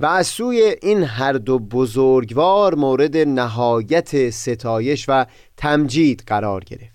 و 0.01 0.07
از 0.07 0.27
سوی 0.27 0.77
این 0.83 1.03
هر 1.03 1.33
دو 1.33 1.59
بزرگوار 1.59 2.75
مورد 2.75 3.17
نهایت 3.17 4.31
ستایش 4.31 5.05
و 5.09 5.27
تمجید 5.57 6.23
قرار 6.27 6.65
گرفت. 6.65 6.90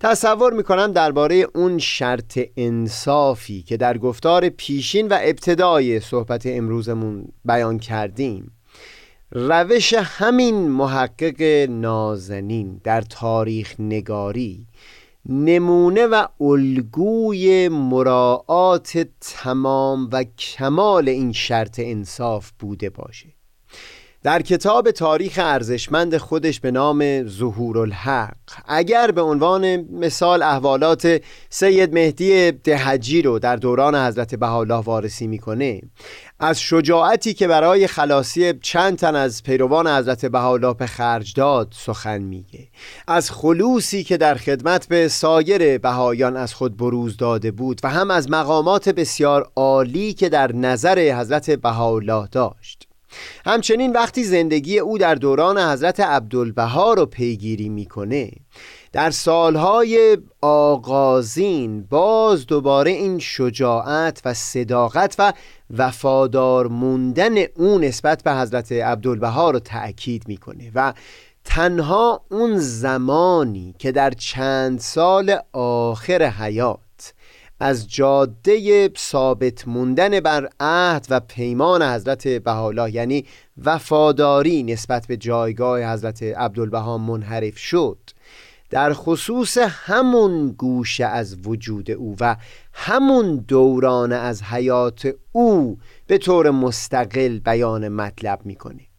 تصور 0.00 0.52
می‌کنم 0.52 0.92
درباره 0.92 1.46
اون 1.54 1.78
شرط 1.78 2.38
انصافی 2.56 3.62
که 3.62 3.76
در 3.76 3.98
گفتار 3.98 4.48
پیشین 4.48 5.08
و 5.08 5.18
ابتدای 5.22 6.00
صحبت 6.00 6.46
امروزمون 6.46 7.28
بیان 7.44 7.78
کردیم. 7.78 8.52
روش 9.30 9.94
همین 9.94 10.68
محقق 10.68 11.42
نازنین 11.70 12.80
در 12.84 13.00
تاریخ 13.00 13.74
نگاری 13.78 14.66
نمونه 15.28 16.06
و 16.06 16.26
الگوی 16.40 17.68
مراعات 17.68 19.06
تمام 19.20 20.08
و 20.12 20.24
کمال 20.24 21.08
این 21.08 21.32
شرط 21.32 21.80
انصاف 21.84 22.50
بوده 22.58 22.90
باشه. 22.90 23.39
در 24.22 24.42
کتاب 24.42 24.90
تاریخ 24.90 25.38
ارزشمند 25.42 26.16
خودش 26.16 26.60
به 26.60 26.70
نام 26.70 27.28
ظهور 27.28 27.78
الحق 27.78 28.36
اگر 28.68 29.10
به 29.10 29.20
عنوان 29.22 29.76
مثال 29.76 30.42
احوالات 30.42 31.22
سید 31.50 31.94
مهدی 31.94 32.52
دهجی 32.52 33.22
رو 33.22 33.38
در 33.38 33.56
دوران 33.56 33.94
حضرت 33.94 34.34
بهاءالله 34.34 34.76
وارسی 34.76 35.26
می‌کنه 35.26 35.80
از 36.40 36.60
شجاعتی 36.60 37.34
که 37.34 37.48
برای 37.48 37.86
خلاصی 37.86 38.54
چند 38.62 38.98
تن 38.98 39.16
از 39.16 39.42
پیروان 39.42 39.86
حضرت 39.86 40.26
بهاءالله 40.26 40.74
به 40.74 40.86
خرج 40.86 41.34
داد 41.34 41.74
سخن 41.76 42.18
میگه. 42.18 42.68
از 43.08 43.30
خلوصی 43.30 44.04
که 44.04 44.16
در 44.16 44.34
خدمت 44.34 44.88
به 44.88 45.08
سایر 45.08 45.78
بهایان 45.78 46.36
از 46.36 46.54
خود 46.54 46.76
بروز 46.76 47.16
داده 47.16 47.50
بود 47.50 47.80
و 47.84 47.90
هم 47.90 48.10
از 48.10 48.30
مقامات 48.30 48.88
بسیار 48.88 49.50
عالی 49.56 50.12
که 50.12 50.28
در 50.28 50.52
نظر 50.52 50.98
حضرت 51.20 51.50
بهاءالله 51.50 52.28
داشت. 52.32 52.89
همچنین 53.46 53.92
وقتی 53.92 54.24
زندگی 54.24 54.78
او 54.78 54.98
در 54.98 55.14
دوران 55.14 55.58
حضرت 55.58 56.00
عبدالبها 56.00 56.94
رو 56.94 57.06
پیگیری 57.06 57.68
می‌کنه 57.68 58.30
در 58.92 59.10
سالهای 59.10 60.18
آغازین 60.40 61.82
باز 61.82 62.46
دوباره 62.46 62.90
این 62.90 63.18
شجاعت 63.18 64.22
و 64.24 64.34
صداقت 64.34 65.14
و 65.18 65.32
وفادار 65.76 66.66
موندن 66.66 67.34
او 67.56 67.78
نسبت 67.78 68.22
به 68.22 68.34
حضرت 68.34 68.72
عبدالبها 68.72 69.50
رو 69.50 69.58
تأکید 69.58 70.28
می‌کنه 70.28 70.70
و 70.74 70.92
تنها 71.44 72.24
اون 72.30 72.58
زمانی 72.58 73.74
که 73.78 73.92
در 73.92 74.10
چند 74.10 74.80
سال 74.80 75.36
آخر 75.52 76.22
حیات 76.22 76.89
از 77.60 77.88
جاده 77.88 78.90
ثابت 78.98 79.68
موندن 79.68 80.20
بر 80.20 80.48
عهد 80.60 81.06
و 81.10 81.20
پیمان 81.20 81.82
حضرت 81.82 82.28
بهاءالله 82.28 82.94
یعنی 82.94 83.24
وفاداری 83.64 84.62
نسبت 84.62 85.06
به 85.06 85.16
جایگاه 85.16 85.92
حضرت 85.92 86.22
عبدالبها 86.22 86.98
منحرف 86.98 87.58
شد. 87.58 87.98
در 88.70 88.92
خصوص 88.92 89.58
همون 89.58 90.48
گوشه 90.48 91.04
از 91.04 91.36
وجود 91.46 91.90
او 91.90 92.16
و 92.20 92.36
همون 92.72 93.36
دوران 93.36 94.12
از 94.12 94.42
حیات 94.42 95.14
او 95.32 95.78
به 96.06 96.18
طور 96.18 96.50
مستقل 96.50 97.38
بیان 97.38 97.88
مطلب 97.88 98.40
می‌کنه. 98.44 98.89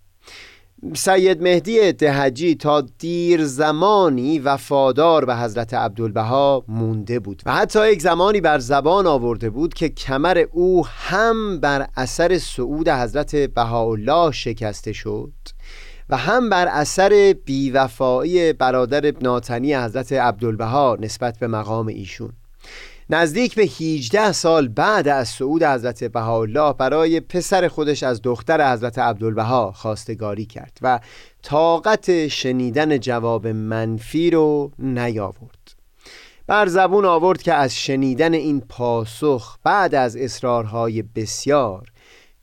سید 0.96 1.42
مهدی 1.42 1.92
دهجی 1.92 2.56
تا 2.56 2.82
دیر 3.00 3.46
زمانی 3.46 4.40
وفادار 4.40 5.26
به 5.26 5.36
حضرت 5.36 5.74
عبدالبها 5.74 6.64
مونده 6.68 7.20
بود 7.20 7.42
و 7.46 7.54
حتی 7.54 7.92
یک 7.92 8.02
زمانی 8.02 8.42
بر 8.42 8.60
زبان 8.60 9.08
آورده 9.08 9.50
بود 9.50 9.74
که 9.74 9.90
کمر 9.90 10.46
او 10.52 10.86
هم 10.88 11.60
بر 11.60 11.88
اثر 11.96 12.38
صعود 12.38 12.90
حضرت 12.90 13.36
بهاءالله 13.36 14.32
شکسته 14.32 14.94
شد 14.94 15.34
و 16.10 16.18
هم 16.18 16.50
بر 16.50 16.68
اثر 16.68 17.36
بیوفایی 17.46 18.54
برادر 18.54 19.14
ناتنی 19.22 19.76
حضرت 19.76 20.14
عبدالبها 20.14 20.98
نسبت 21.00 21.40
به 21.40 21.48
مقام 21.48 21.88
ایشون. 21.88 22.34
نزدیک 23.14 23.56
به 23.56 23.62
18 23.62 24.32
سال 24.32 24.68
بعد 24.68 25.08
از 25.08 25.30
صعود 25.30 25.64
حضرت 25.64 26.04
بهاءالله 26.04 26.74
برای 26.74 27.20
پسر 27.20 27.68
خودش 27.68 28.04
از 28.04 28.22
دختر 28.22 28.74
حضرت 28.74 29.00
عبدالبها 29.00 29.72
خواستگاری 29.72 30.46
کرد 30.46 30.78
و 30.82 31.00
طاقت 31.44 32.28
شنیدن 32.28 32.98
جواب 32.98 33.48
منفی 33.48 34.30
رو 34.30 34.72
نیاورد. 34.80 35.76
بر 36.48 36.68
زبون 36.68 37.06
آورد 37.06 37.42
که 37.42 37.54
از 37.54 37.76
شنیدن 37.76 38.34
این 38.34 38.62
پاسخ 38.70 39.58
بعد 39.64 39.96
از 39.96 40.16
اصرارهای 40.16 41.02
بسیار 41.02 41.88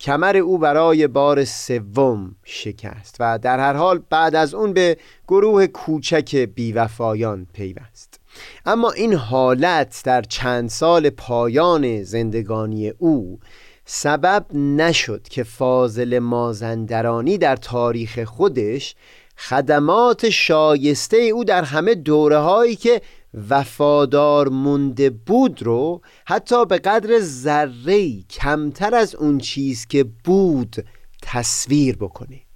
کمر 0.00 0.36
او 0.36 0.58
برای 0.58 1.06
بار 1.06 1.44
سوم 1.44 2.36
شکست 2.44 3.16
و 3.20 3.38
در 3.38 3.58
هر 3.58 3.72
حال 3.72 4.02
بعد 4.10 4.34
از 4.34 4.54
اون 4.54 4.72
به 4.72 4.96
گروه 5.28 5.66
کوچک 5.66 6.36
بیوفایان 6.36 7.46
پیوست. 7.52 8.17
اما 8.66 8.90
این 8.90 9.14
حالت 9.14 10.02
در 10.04 10.22
چند 10.22 10.68
سال 10.68 11.10
پایان 11.10 12.02
زندگانی 12.02 12.88
او 12.88 13.38
سبب 13.84 14.46
نشد 14.54 15.22
که 15.22 15.42
فاضل 15.42 16.18
مازندرانی 16.18 17.38
در 17.38 17.56
تاریخ 17.56 18.24
خودش 18.24 18.94
خدمات 19.36 20.30
شایسته 20.30 21.16
او 21.16 21.44
در 21.44 21.62
همه 21.64 21.94
دوره 21.94 22.38
هایی 22.38 22.76
که 22.76 23.02
وفادار 23.50 24.48
مونده 24.48 25.10
بود 25.10 25.62
رو 25.62 26.00
حتی 26.26 26.66
به 26.66 26.78
قدر 26.78 27.20
ذره 27.20 28.22
کمتر 28.22 28.94
از 28.94 29.14
اون 29.14 29.38
چیز 29.38 29.86
که 29.86 30.04
بود 30.24 30.76
تصویر 31.22 31.96
بکنه. 31.96 32.47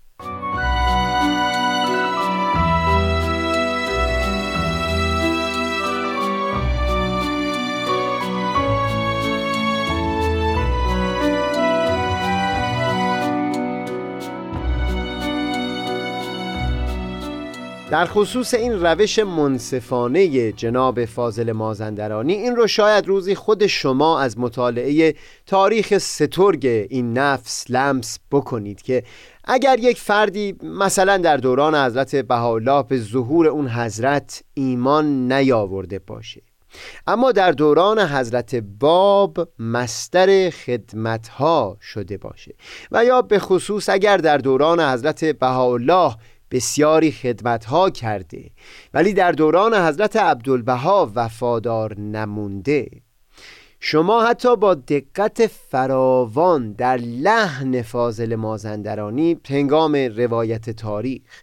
در 17.92 18.06
خصوص 18.06 18.54
این 18.54 18.72
روش 18.72 19.18
منصفانه 19.18 20.52
جناب 20.52 21.04
فاضل 21.04 21.52
مازندرانی 21.52 22.32
این 22.32 22.56
رو 22.56 22.66
شاید 22.66 23.06
روزی 23.06 23.34
خود 23.34 23.66
شما 23.66 24.20
از 24.20 24.38
مطالعه 24.38 25.14
تاریخ 25.46 25.98
سترگ 25.98 26.66
این 26.66 27.18
نفس 27.18 27.64
لمس 27.68 28.18
بکنید 28.30 28.82
که 28.82 29.04
اگر 29.44 29.78
یک 29.78 30.00
فردی 30.00 30.56
مثلا 30.62 31.16
در 31.16 31.36
دوران 31.36 31.74
حضرت 31.74 32.16
بهاءالله 32.16 32.82
به 32.82 32.98
ظهور 32.98 33.46
اون 33.46 33.68
حضرت 33.68 34.42
ایمان 34.54 35.32
نیاورده 35.32 35.98
باشه 35.98 36.42
اما 37.06 37.32
در 37.32 37.52
دوران 37.52 37.98
حضرت 37.98 38.54
باب 38.54 39.48
مستر 39.58 40.50
خدمتها 40.50 41.76
شده 41.80 42.18
باشه 42.18 42.54
و 42.92 43.04
یا 43.04 43.22
به 43.22 43.38
خصوص 43.38 43.88
اگر 43.88 44.16
در 44.16 44.38
دوران 44.38 44.80
حضرت 44.80 45.24
بهاءالله 45.24 46.16
بسیاری 46.52 47.12
خدمتها 47.12 47.90
کرده 47.90 48.50
ولی 48.94 49.12
در 49.12 49.32
دوران 49.32 49.74
حضرت 49.74 50.16
عبدالبها 50.16 51.12
وفادار 51.14 52.00
نمونده. 52.00 52.88
شما 53.80 54.26
حتی 54.26 54.56
با 54.56 54.74
دقت 54.74 55.46
فراوان 55.46 56.72
در 56.72 56.96
لحن 56.96 57.82
فاضل 57.82 58.34
مازندرانی 58.34 59.40
هنگام 59.48 59.94
روایت 59.94 60.70
تاریخ 60.70 61.42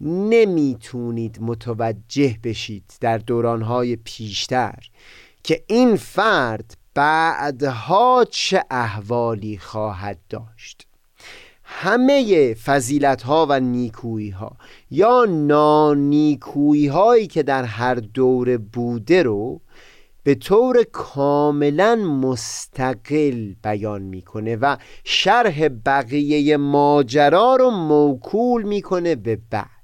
نمی‌تونید 0.00 1.38
متوجه 1.40 2.36
بشید 2.44 2.92
در 3.00 3.18
دورانهای 3.18 3.96
پیشتر 3.96 4.78
که 5.44 5.64
این 5.66 5.96
فرد 5.96 6.76
بعدها 6.94 8.26
چه 8.30 8.64
احوالی 8.70 9.58
خواهد 9.58 10.18
داشت. 10.28 10.89
همه 11.72 12.54
فضیلت 12.54 13.22
ها 13.22 13.46
و 13.50 13.60
نیکویی 13.60 14.30
ها 14.30 14.56
یا 14.90 15.24
نانیکویی 15.24 16.86
هایی 16.86 17.26
که 17.26 17.42
در 17.42 17.64
هر 17.64 17.94
دور 17.94 18.56
بوده 18.56 19.22
رو 19.22 19.60
به 20.22 20.34
طور 20.34 20.82
کاملا 20.92 21.96
مستقل 21.96 23.54
بیان 23.62 24.02
می‌کنه 24.02 24.56
و 24.56 24.76
شرح 25.04 25.68
بقیه 25.68 26.56
ماجرا 26.56 27.56
رو 27.56 27.70
موکول 27.70 28.62
می‌کنه 28.62 29.14
به 29.14 29.38
بعد. 29.50 29.79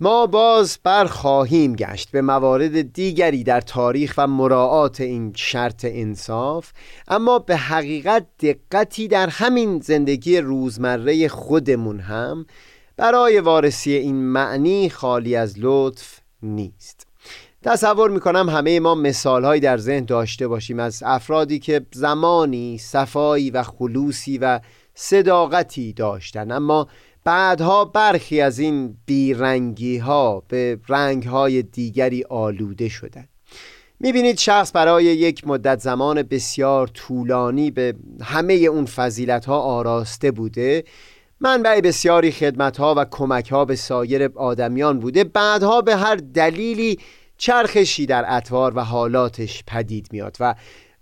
ما 0.00 0.26
باز 0.26 0.78
برخواهیم 0.82 1.76
گشت 1.76 2.10
به 2.10 2.22
موارد 2.22 2.92
دیگری 2.92 3.44
در 3.44 3.60
تاریخ 3.60 4.14
و 4.18 4.26
مراعات 4.26 5.00
این 5.00 5.32
شرط 5.36 5.86
انصاف 5.88 6.72
اما 7.08 7.38
به 7.38 7.56
حقیقت 7.56 8.26
دقتی 8.40 9.08
در 9.08 9.28
همین 9.28 9.80
زندگی 9.80 10.38
روزمره 10.38 11.28
خودمون 11.28 12.00
هم 12.00 12.46
برای 12.96 13.40
وارسی 13.40 13.92
این 13.92 14.16
معنی 14.16 14.90
خالی 14.90 15.36
از 15.36 15.54
لطف 15.58 16.20
نیست. 16.42 17.06
تصور 17.62 18.10
می‌کنم 18.10 18.48
همه 18.48 18.80
ما 18.80 18.94
مثالهایی 18.94 19.60
در 19.60 19.78
ذهن 19.78 20.04
داشته 20.04 20.48
باشیم 20.48 20.80
از 20.80 21.02
افرادی 21.06 21.58
که 21.58 21.86
زمانی 21.92 22.78
صفایی 22.78 23.50
و 23.50 23.62
خلوصی 23.62 24.38
و 24.38 24.60
صداقتی 24.94 25.92
داشتن 25.92 26.50
اما 26.50 26.88
بعدها 27.26 27.84
برخی 27.84 28.40
از 28.40 28.58
این 28.58 28.96
بیرنگی 29.06 29.98
ها 29.98 30.42
به 30.48 30.78
رنگ 30.88 31.24
های 31.24 31.62
دیگری 31.62 32.24
آلوده 32.24 32.88
شدند. 32.88 33.28
می‌بینید 34.00 34.38
شخص 34.38 34.70
برای 34.74 35.04
یک 35.04 35.46
مدت 35.46 35.80
زمان 35.80 36.22
بسیار 36.22 36.86
طولانی 36.86 37.70
به 37.70 37.94
همه 38.22 38.54
اون 38.54 38.84
فضیلت 38.84 39.44
ها 39.44 39.58
آراسته 39.58 40.30
بوده. 40.30 40.84
منبع 41.40 41.80
بسیاری 41.80 42.30
خدمت 42.30 42.76
ها 42.76 42.94
و 42.96 43.04
کمک 43.10 43.52
ها 43.52 43.64
به 43.64 43.76
سایر 43.76 44.30
آدمیان 44.34 45.00
بوده. 45.00 45.24
بعدها 45.24 45.82
به 45.82 45.96
هر 45.96 46.16
دلیلی 46.16 46.98
چرخشی 47.38 48.06
در 48.06 48.24
اطوار 48.28 48.72
و 48.76 48.80
حالاتش 48.80 49.64
پدید 49.66 50.08
میاد 50.12 50.36
و 50.40 50.54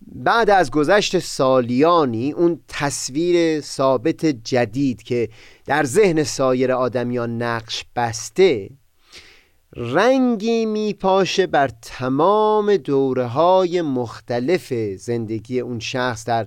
بعد 0.07 0.50
از 0.50 0.70
گذشت 0.70 1.18
سالیانی 1.18 2.32
اون 2.32 2.61
تصویر 2.68 3.61
ثابت 3.61 4.26
جدید 4.26 5.02
که 5.02 5.28
در 5.66 5.84
ذهن 5.84 6.24
سایر 6.24 6.72
آدمیان 6.72 7.42
نقش 7.42 7.84
بسته 7.96 8.70
رنگی 9.76 10.66
میپاشه 10.66 11.46
بر 11.46 11.70
تمام 11.82 12.76
دوره 12.76 13.26
های 13.26 13.82
مختلف 13.82 14.72
زندگی 14.96 15.61
اون 15.61 15.80
شخص 15.80 16.24
در 16.24 16.46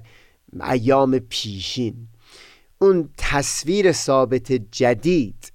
ایام 0.62 1.20
پیشین. 1.20 2.08
اون 2.80 3.10
تصویر 3.18 3.92
ثابت 3.92 4.52
جدید 4.52 5.52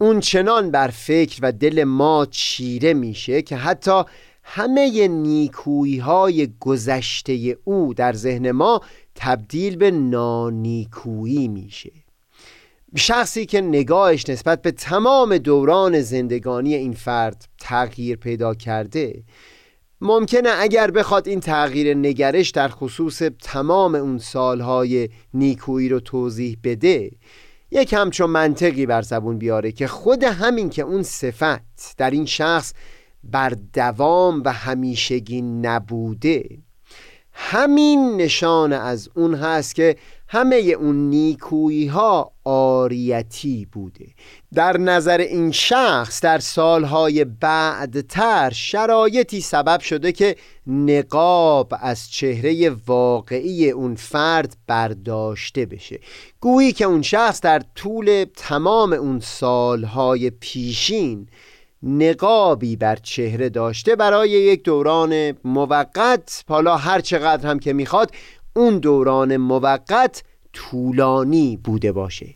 اون 0.00 0.20
چنان 0.20 0.70
بر 0.70 0.88
فکر 0.88 1.38
و 1.42 1.52
دل 1.52 1.84
ما 1.84 2.26
چیره 2.30 2.94
میشه 2.94 3.42
که 3.42 3.56
حتی 3.56 4.02
همه 4.44 5.08
نیکویی 5.08 5.98
های 5.98 6.48
گذشته 6.60 7.58
او 7.64 7.94
در 7.94 8.12
ذهن 8.12 8.50
ما 8.50 8.80
تبدیل 9.14 9.76
به 9.76 9.90
نانیکویی 9.90 11.48
میشه. 11.48 11.92
شخصی 12.96 13.46
که 13.46 13.60
نگاهش 13.60 14.28
نسبت 14.28 14.62
به 14.62 14.70
تمام 14.70 15.38
دوران 15.38 16.00
زندگانی 16.00 16.74
این 16.74 16.92
فرد 16.92 17.48
تغییر 17.58 18.16
پیدا 18.16 18.54
کرده 18.54 19.22
ممکنه 20.00 20.48
اگر 20.58 20.90
بخواد 20.90 21.28
این 21.28 21.40
تغییر 21.40 21.94
نگرش 21.94 22.50
در 22.50 22.68
خصوص 22.68 23.22
تمام 23.42 23.94
اون 23.94 24.18
سالهای 24.18 25.08
نیکویی 25.34 25.88
رو 25.88 26.00
توضیح 26.00 26.58
بده 26.64 27.10
یک 27.70 27.92
همچون 27.92 28.30
منطقی 28.30 28.86
بر 28.86 29.02
زبون 29.02 29.38
بیاره 29.38 29.72
که 29.72 29.86
خود 29.86 30.24
همین 30.24 30.70
که 30.70 30.82
اون 30.82 31.02
صفت 31.02 31.96
در 31.96 32.10
این 32.10 32.26
شخص 32.26 32.72
بر 33.24 33.52
دوام 33.74 34.42
و 34.44 34.52
همیشگی 34.52 35.42
نبوده. 35.42 36.58
همین 37.32 38.16
نشان 38.16 38.72
از 38.72 39.08
اون 39.14 39.34
هست 39.34 39.74
که 39.74 39.96
همه 40.28 40.56
اون 40.56 41.10
نیکویی 41.10 41.86
ها 41.86 42.32
آریتی 42.44 43.68
بوده. 43.72 44.06
در 44.54 44.78
نظر 44.78 45.18
این 45.18 45.52
شخص 45.52 46.20
در 46.20 46.38
سالهای 46.38 47.24
بعدتر 47.24 48.50
شرایطی 48.50 49.40
سبب 49.40 49.80
شده 49.80 50.12
که 50.12 50.36
نقاب 50.66 51.72
از 51.80 52.10
چهره 52.10 52.70
واقعی 52.86 53.70
اون 53.70 53.94
فرد 53.94 54.56
برداشته 54.66 55.66
بشه. 55.66 56.00
گویی 56.40 56.72
که 56.72 56.84
اون 56.84 57.02
شخص 57.02 57.40
در 57.40 57.62
طول 57.74 58.26
تمام 58.36 58.92
اون 58.92 59.20
سالهای 59.20 60.30
پیشین 60.30 61.28
نقابی 61.82 62.76
بر 62.76 62.96
چهره 62.96 63.48
داشته 63.48 63.96
برای 63.96 64.30
یک 64.30 64.62
دوران 64.62 65.32
موقت. 65.44 66.44
حالا 66.48 66.76
هر 66.76 67.00
چقدر 67.00 67.48
هم 67.50 67.58
که 67.58 67.72
می‌خواد 67.72 68.10
اون 68.56 68.78
دوران 68.78 69.36
موقت 69.36 70.22
طولانی 70.52 71.56
بوده 71.64 71.92
باشه. 71.92 72.34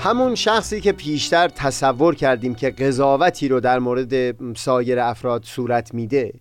همون 0.00 0.34
شخصی 0.34 0.80
که 0.80 0.92
پیشتر 0.92 1.48
تصور 1.48 2.14
کردیم 2.14 2.54
که 2.54 2.70
قضاوتی 2.70 3.48
رو 3.48 3.60
در 3.60 3.78
مورد 3.78 4.36
سایر 4.56 4.98
افراد 4.98 5.44
صورت 5.44 5.94
میده 5.94 6.32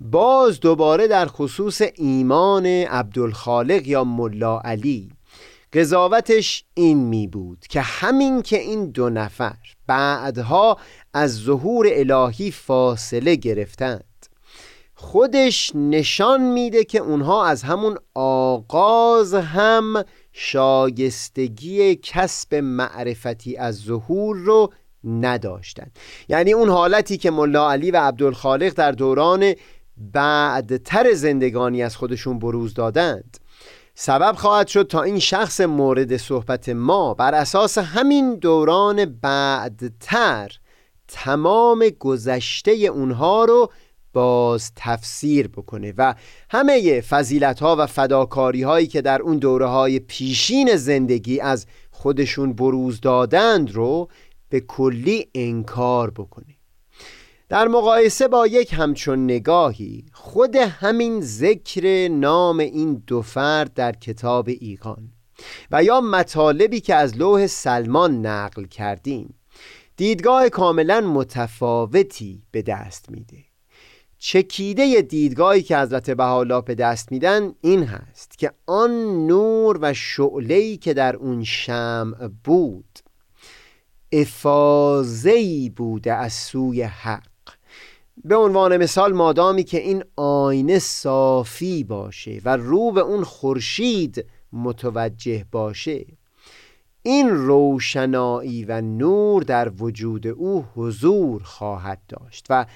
باز 0.00 0.60
دوباره 0.60 1.08
در 1.08 1.26
خصوص 1.26 1.82
ایمان 1.94 2.66
عبدالخالق 2.66 3.86
یا 3.86 4.04
ملا 4.04 4.60
علی 4.60 5.10
قضاوتش 5.72 6.64
این 6.74 6.98
می 6.98 7.26
بود 7.26 7.66
که 7.68 7.80
همین 7.80 8.42
که 8.42 8.58
این 8.58 8.90
دو 8.90 9.10
نفر 9.10 9.56
بعدها 9.86 10.78
از 11.14 11.34
ظهور 11.34 11.86
الهی 11.90 12.50
فاصله 12.50 13.36
گرفتند 13.36 14.04
خودش 15.04 15.72
نشان 15.74 16.40
میده 16.40 16.84
که 16.84 16.98
اونها 16.98 17.46
از 17.46 17.62
همون 17.62 17.98
آغاز 18.14 19.34
هم 19.34 20.04
شایستگی 20.32 21.96
کسب 21.96 22.54
معرفتی 22.54 23.56
از 23.56 23.76
ظهور 23.76 24.36
رو 24.36 24.72
نداشتند 25.04 25.98
یعنی 26.28 26.52
اون 26.52 26.68
حالتی 26.68 27.16
که 27.16 27.30
ملا 27.30 27.70
علی 27.70 27.90
و 27.90 27.96
عبدالخالق 27.96 28.74
در 28.74 28.92
دوران 28.92 29.54
بعدتر 29.96 31.12
زندگانی 31.12 31.82
از 31.82 31.96
خودشون 31.96 32.38
بروز 32.38 32.74
دادند. 32.74 33.38
سبب 33.94 34.34
خواهد 34.36 34.66
شد 34.66 34.86
تا 34.86 35.02
این 35.02 35.18
شخص 35.18 35.60
مورد 35.60 36.16
صحبت 36.16 36.68
ما 36.68 37.14
بر 37.14 37.34
اساس 37.34 37.78
همین 37.78 38.34
دوران 38.34 39.04
بعدتر 39.04 40.50
تمام 41.08 41.88
گذشته 41.98 42.70
اونها 42.72 43.44
رو 43.44 43.70
باز 44.14 44.72
تفسیر 44.76 45.48
بکنه 45.48 45.94
و 45.98 46.14
همه 46.50 47.00
فضیلت 47.00 47.60
ها 47.60 47.76
و 47.78 47.86
فداکاری 47.86 48.62
هایی 48.62 48.86
که 48.86 49.02
در 49.02 49.22
اون 49.22 49.38
دوره 49.38 49.66
های 49.66 49.98
پیشین 49.98 50.76
زندگی 50.76 51.40
از 51.40 51.66
خودشون 51.90 52.52
بروز 52.52 53.00
دادند 53.00 53.72
رو 53.72 54.08
به 54.48 54.60
کلی 54.60 55.26
انکار 55.34 56.10
بکنه. 56.10 56.56
در 57.48 57.68
مقایسه 57.68 58.28
با 58.28 58.46
یک 58.46 58.72
همچون 58.72 59.24
نگاهی 59.24 60.04
خود 60.12 60.56
همین 60.56 61.20
ذکر 61.20 62.08
نام 62.08 62.58
این 62.58 63.02
دو 63.06 63.22
فرد 63.22 63.74
در 63.74 63.92
کتاب 63.92 64.48
ایقان 64.60 65.12
و 65.70 65.84
یا 65.84 66.00
مطالبی 66.00 66.80
که 66.80 66.94
از 66.94 67.16
لوح 67.16 67.46
سلمان 67.46 68.26
نقل 68.26 68.64
کردیم 68.64 69.34
دیدگاه 69.96 70.48
کاملا 70.48 71.00
متفاوتی 71.00 72.42
به 72.50 72.62
دست 72.62 73.10
میده. 73.10 73.53
چکیده 74.26 75.02
دیدگاهی 75.02 75.62
که 75.62 75.78
حضرت 75.78 76.10
بهاءالله 76.10 76.60
به 76.60 76.74
دست 76.74 77.12
میدن 77.12 77.54
این 77.60 77.84
هست 77.84 78.38
که 78.38 78.52
آن 78.66 79.26
نور 79.26 79.78
و 79.80 79.94
شعله‌ای 79.94 80.76
که 80.76 80.94
در 80.94 81.16
اون 81.16 81.44
شمع 81.44 82.28
بود 82.44 82.98
افاظه‌ای 84.12 85.70
بوده 85.76 86.12
از 86.12 86.32
سوی 86.32 86.82
حق. 86.82 87.22
به 88.24 88.36
عنوان 88.36 88.76
مثال 88.76 89.12
مادامی 89.12 89.64
که 89.64 89.78
این 89.78 90.04
آینه 90.16 90.78
صافی 90.78 91.84
باشه 91.84 92.40
و 92.44 92.56
رو 92.56 92.92
به 92.92 93.00
اون 93.00 93.24
خورشید 93.24 94.24
متوجه 94.52 95.44
باشه 95.52 96.06
این 97.02 97.28
روشنایی 97.28 98.64
و 98.64 98.80
نور 98.80 99.42
در 99.42 99.72
وجود 99.78 100.26
او 100.26 100.64
حضور 100.74 101.42
خواهد 101.42 102.00
داشت 102.08 102.46
و 102.50 102.66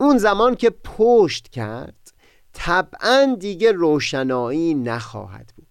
اون 0.00 0.18
زمان 0.18 0.54
که 0.56 0.70
پشت 0.70 1.48
کرد 1.48 2.12
طبعا 2.52 3.36
دیگه 3.40 3.72
روشنایی 3.72 4.74
نخواهد 4.74 5.52
بود. 5.56 5.66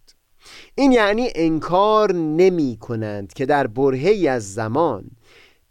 این 0.76 0.92
یعنی 0.92 1.30
انکار 1.36 2.14
نمی 2.14 2.78
کنند 2.82 3.34
که 3.34 3.46
در 3.46 3.68
برهی 3.68 4.28
از 4.28 4.54
زمان 4.54 5.12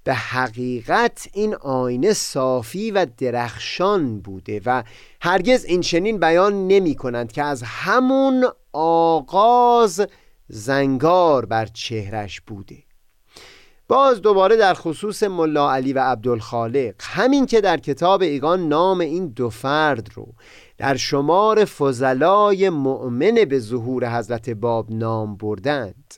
به 0.04 0.14
حقیقت 0.14 1.28
این 1.32 1.54
آینه 1.54 2.12
صافی 2.12 2.90
و 2.90 3.06
درخشان 3.16 4.20
بوده 4.20 4.60
و 4.66 4.82
هرگز 5.20 5.64
این 5.64 5.80
چنین 5.80 6.18
بیان 6.18 6.66
نمی 6.66 6.94
کنند 6.94 7.32
که 7.32 7.42
از 7.42 7.62
همون 7.62 8.46
آغاز 8.72 10.06
زنگار 10.48 11.46
بر 11.46 11.66
چهرش 11.66 12.40
بوده. 12.40 12.87
باز 13.88 14.22
دوباره 14.22 14.56
در 14.56 14.74
خصوص 14.74 15.22
ملا 15.22 15.72
علی 15.72 15.92
و 15.92 15.98
عبدالخالق 15.98 16.94
همین 17.00 17.46
که 17.46 17.60
در 17.60 17.76
کتاب 17.76 18.22
ایگان 18.22 18.68
نام 18.68 19.00
این 19.00 19.28
دو 19.28 19.50
فرد 19.50 20.08
رو 20.14 20.26
در 20.78 20.96
شمار 20.96 21.64
فضلای 21.64 22.70
مؤمن 22.70 23.44
به 23.44 23.58
ظهور 23.58 24.18
حضرت 24.18 24.50
باب 24.50 24.86
نام 24.90 25.36
بردند. 25.36 26.14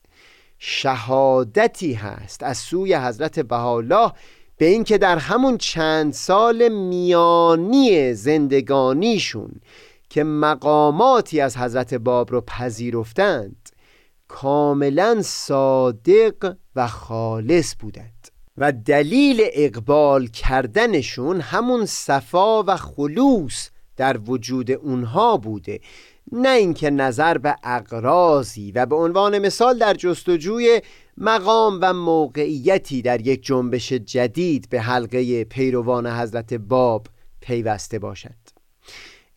شهادتی 0.58 1.92
هست 1.92 2.42
از 2.42 2.58
سوی 2.58 2.94
حضرت 2.94 3.40
بهاءالله 3.40 4.12
به 4.56 4.66
اینکه 4.66 4.98
در 4.98 5.18
همون 5.18 5.58
چند 5.58 6.12
سال 6.12 6.68
میانی 6.68 8.14
زندگانیشون 8.14 9.50
که 10.08 10.24
مقاماتی 10.24 11.40
از 11.40 11.56
حضرت 11.56 11.94
باب 11.94 12.32
رو 12.32 12.40
پذیرفتند 12.40 13.68
کاملا 14.28 15.22
صادق 15.22 16.56
و 16.76 16.86
خالص 16.86 17.74
بودند. 17.78 18.28
و 18.58 18.72
دلیل 18.72 19.42
اقبال 19.52 20.26
کردنشون 20.26 21.40
همون 21.40 21.86
صفا 21.86 22.62
و 22.62 22.76
خلوص 22.76 23.70
در 23.96 24.18
وجود 24.18 24.70
اونها 24.70 25.36
بوده. 25.36 25.80
نه 26.32 26.48
اینکه 26.48 26.90
نظر 26.90 27.38
به 27.38 27.56
اقرازی 27.64 28.72
و 28.72 28.86
به 28.86 28.96
عنوان 28.96 29.38
مثال 29.38 29.78
در 29.78 29.94
جستجوی 29.94 30.80
مقام 31.16 31.78
و 31.82 31.92
موقعیتی 31.92 33.02
در 33.02 33.26
یک 33.26 33.42
جنبش 33.42 33.92
جدید 33.92 34.68
به 34.70 34.80
حلقه 34.80 35.44
پیروان 35.44 36.06
حضرت 36.06 36.54
باب 36.54 37.06
پیوسته 37.40 37.98
باشد. 37.98 38.36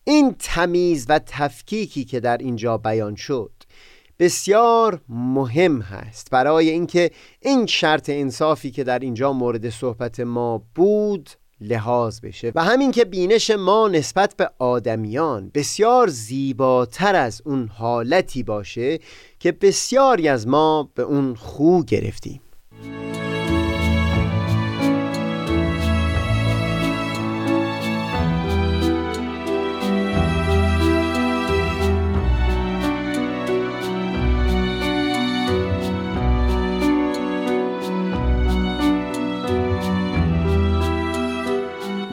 این 0.04 0.36
تمیز 0.38 1.06
و 1.08 1.20
تفکیکی 1.26 2.04
که 2.04 2.20
در 2.20 2.36
اینجا 2.36 2.78
بیان 2.78 3.14
شد 3.14 3.52
بسیار 4.18 5.00
مهم 5.08 5.80
هست. 5.80 6.30
برای 6.30 6.70
اینکه 6.70 7.10
این 7.40 7.66
شرط 7.66 8.10
انصافی 8.10 8.70
که 8.70 8.84
در 8.84 8.98
اینجا 8.98 9.32
مورد 9.32 9.70
صحبت 9.70 10.20
ما 10.20 10.62
بود 10.74 11.30
لحاظ 11.60 12.20
بشه. 12.20 12.52
و 12.54 12.64
همین 12.64 12.92
که 12.92 13.04
بینش 13.04 13.50
ما 13.50 13.88
نسبت 13.88 14.36
به 14.36 14.50
آدمیان 14.58 15.50
بسیار 15.54 16.08
زیباتر 16.08 17.14
از 17.14 17.42
اون 17.44 17.68
حالتی 17.68 18.42
باشه 18.42 18.98
که 19.38 19.52
بسیاری 19.52 20.28
از 20.28 20.48
ما 20.48 20.90
به 20.94 21.02
اون 21.02 21.34
خو 21.34 21.82
گرفتیم. 21.82 22.40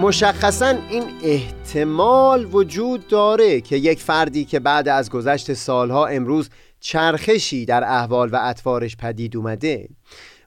مشخصا 0.01 0.77
این 0.89 1.03
احتمال 1.23 2.45
وجود 2.51 3.07
داره 3.07 3.61
که 3.61 3.75
یک 3.75 3.99
فردی 3.99 4.45
که 4.45 4.59
بعد 4.59 4.87
از 4.87 5.09
گذشت 5.09 5.53
سالها 5.53 6.05
امروز 6.05 6.49
چرخشی 6.79 7.65
در 7.65 7.83
احوال 7.83 8.29
و 8.29 8.39
اطوارش 8.41 8.97
پدید 8.97 9.37
اومده 9.37 9.89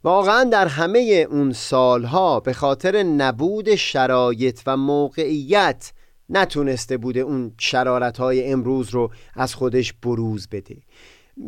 واقعا 0.04 0.44
در 0.44 0.66
همه 0.66 1.26
اون 1.30 1.52
سالها 1.52 2.40
به 2.40 2.52
خاطر 2.52 3.02
نبود 3.02 3.74
شرایط 3.74 4.60
و 4.66 4.76
موقعیت 4.76 5.92
نتونسته 6.30 6.96
بوده 6.96 7.20
اون 7.20 7.52
شرارت 7.58 8.18
های 8.18 8.52
امروز 8.52 8.90
رو 8.90 9.10
از 9.34 9.54
خودش 9.54 9.92
بروز 9.92 10.48
بده. 10.48 10.76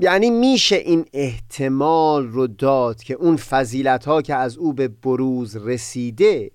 یعنی 0.01 0.31
میشه 0.31 0.77
این 0.77 1.05
احتمال 1.13 2.27
رو 2.27 2.47
داد 2.47 3.03
که 3.03 3.15
اون 3.15 3.37
فضیلت 3.37 4.05
ها 4.05 4.23
که 4.23 4.35
از 4.35 4.57
او 4.57 4.73
به 4.73 4.89
بروز 4.89 5.57
رسیده 5.57 6.51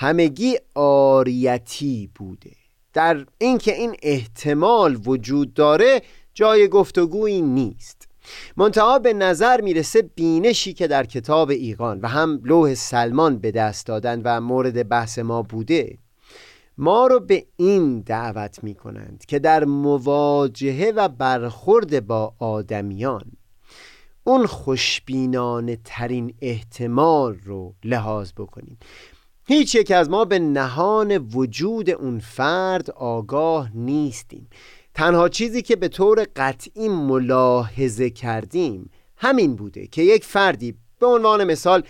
همگی 0.00 0.56
آریتی 0.74 2.10
بوده. 2.14 2.50
در 2.92 3.26
اینکه 3.38 3.74
این 3.74 3.96
احتمال 4.02 4.98
وجود 5.06 5.54
داره 5.54 6.02
جای 6.34 6.68
گفتگویی 6.68 7.40
نیست. 7.42 8.08
منتها 8.56 8.98
به 8.98 9.12
نظر 9.12 9.60
می‌رسه 9.60 10.02
بینشی 10.02 10.72
که 10.72 10.86
در 10.86 11.04
کتاب 11.04 11.50
ایقان 11.50 12.00
و 12.00 12.08
هم 12.08 12.40
لوح 12.44 12.74
سلمان 12.74 13.38
به 13.38 13.50
دست 13.50 13.86
دادن 13.86 14.22
و 14.24 14.40
مورد 14.40 14.88
بحث 14.88 15.18
ما 15.18 15.42
بوده 15.42 15.98
ما 16.78 17.06
رو 17.06 17.20
به 17.20 17.46
این 17.56 18.00
دعوت 18.00 18.64
می 18.64 18.74
کنند 18.74 19.24
که 19.28 19.38
در 19.38 19.64
مواجهه 19.64 20.92
و 20.96 21.08
برخورد 21.08 22.06
با 22.06 22.34
آدمیان 22.38 23.24
اون 24.24 24.46
خوشبینانه 24.46 25.78
ترین 25.84 26.34
احتمال 26.40 27.36
رو 27.44 27.74
لحاظ 27.84 28.32
بکنیم. 28.36 28.78
هیچ 29.52 29.74
یک 29.74 29.90
از 29.90 30.10
ما 30.10 30.24
به 30.24 30.38
نهان 30.38 31.18
وجود 31.18 31.90
اون 31.90 32.18
فرد 32.18 32.90
آگاه 32.90 33.70
نیستیم. 33.74 34.48
تنها 34.94 35.28
چیزی 35.28 35.62
که 35.62 35.76
به 35.76 35.88
طور 35.88 36.26
قطعی 36.36 36.88
ملاحظه 36.88 38.10
کردیم 38.10 38.90
همین 39.16 39.56
بوده 39.56 39.86
که 39.86 40.02
یک 40.02 40.24
فردی 40.24 40.74
به 40.98 41.06
عنوان 41.06 41.44
مثال 41.44 41.82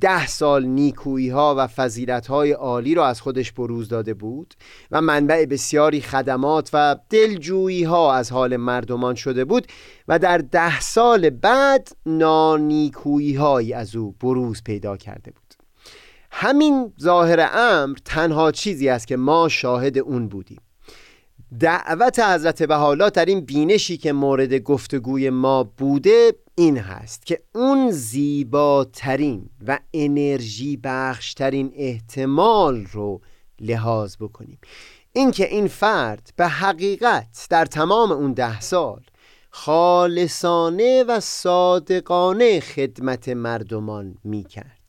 ده 0.00 0.26
سال 0.26 0.64
نیکویی 0.64 1.28
ها 1.28 1.54
و 1.58 1.66
فضیلت 1.66 2.26
های 2.26 2.52
عالی 2.52 2.94
را 2.94 3.06
از 3.06 3.20
خودش 3.20 3.52
بروز 3.52 3.88
داده 3.88 4.14
بود 4.14 4.54
و 4.90 5.00
منبع 5.00 5.44
بسیاری 5.44 6.00
خدمات 6.00 6.70
و 6.72 6.96
دلجویی 7.10 7.84
ها 7.84 8.14
از 8.14 8.32
حال 8.32 8.56
مردمان 8.56 9.14
شده 9.14 9.44
بود 9.44 9.66
و 10.08 10.18
در 10.18 10.38
ده 10.38 10.80
سال 10.80 11.30
بعد 11.30 11.88
نانیکویی 12.06 13.34
هایی 13.34 13.72
از 13.72 13.96
او 13.96 14.12
بروز 14.20 14.62
پیدا 14.62 14.96
کرده 14.96 15.30
بود. 15.30 15.49
همین 16.30 16.92
ظاهر 17.00 17.50
امر 17.52 17.98
تنها 18.04 18.52
چیزی 18.52 18.88
است 18.88 19.06
که 19.06 19.16
ما 19.16 19.48
شاهد 19.48 19.98
اون 19.98 20.28
بودیم. 20.28 20.60
دعوت 21.60 22.18
حضرت 22.18 22.62
بحالا 22.62 23.08
در 23.08 23.24
این 23.24 23.40
بینشی 23.40 23.96
که 23.96 24.12
مورد 24.12 24.54
گفتگوی 24.54 25.30
ما 25.30 25.64
بوده 25.64 26.34
این 26.54 26.78
هست 26.78 27.26
که 27.26 27.40
اون 27.54 27.90
زیباترین 27.90 29.50
و 29.66 29.78
انرژی 29.94 30.76
بخشترین 30.84 31.72
احتمال 31.76 32.86
رو 32.92 33.20
لحاظ 33.60 34.16
بکنیم. 34.20 34.58
اینکه 35.12 35.48
این 35.48 35.68
فرد 35.68 36.32
به 36.36 36.46
حقیقت 36.46 37.46
در 37.50 37.64
تمام 37.64 38.12
اون 38.12 38.32
ده 38.32 38.60
سال 38.60 39.00
خالصانه 39.50 41.04
و 41.04 41.20
صادقانه 41.20 42.60
خدمت 42.60 43.28
مردمان 43.28 44.14
می‌کرد. 44.24 44.79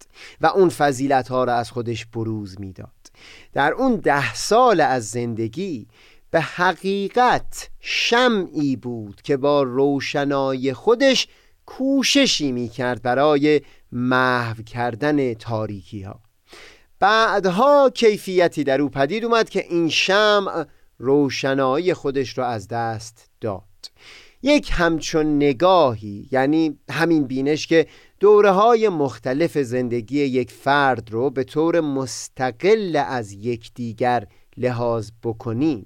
و 0.42 0.46
اون 0.46 0.70
فضیلت 0.70 1.28
ها 1.28 1.44
را 1.44 1.56
از 1.56 1.72
خودش 1.72 2.06
بروز 2.06 2.60
می‌داد. 2.60 3.12
در 3.54 3.74
اون 3.74 3.96
ده 3.96 4.34
سال 4.34 4.82
از 4.82 5.10
زندگی 5.10 5.88
به 6.32 6.42
حقیقت 6.42 7.70
شمعی 7.80 8.76
بود 8.76 9.22
که 9.22 9.38
با 9.38 9.64
روشنای 9.64 10.74
خودش 10.74 11.28
کوششی 11.66 12.52
می 12.52 12.70
کرد 12.70 13.02
برای 13.02 13.62
محو 13.92 14.64
کردن 14.64 15.34
تاریکی 15.34 16.02
ها 16.02 16.20
بعدها 17.00 17.90
کیفیتی 17.90 18.64
در 18.64 18.82
او 18.82 18.90
پدید 18.90 19.26
اومد 19.26 19.50
که 19.50 19.66
این 19.70 19.90
شمع 19.90 20.66
روشنایی 20.98 21.94
خودش 21.94 22.38
را 22.38 22.48
از 22.48 22.68
دست 22.68 23.30
داد. 23.42 23.64
یک 24.42 24.70
همچون 24.74 25.36
نگاهی 25.36 26.28
یعنی 26.32 26.80
همین 26.90 27.24
بینش 27.24 27.68
که 27.68 27.88
دوره 28.22 28.52
های 28.52 28.90
مختلف 28.90 29.58
زندگی 29.58 30.20
یک 30.20 30.52
فرد 30.52 31.12
رو 31.12 31.30
به 31.30 31.44
طور 31.44 31.80
مستقل 31.80 33.04
از 33.08 33.32
یکدیگر 33.34 34.28
لحاظ 34.58 35.10
بکنیم. 35.24 35.86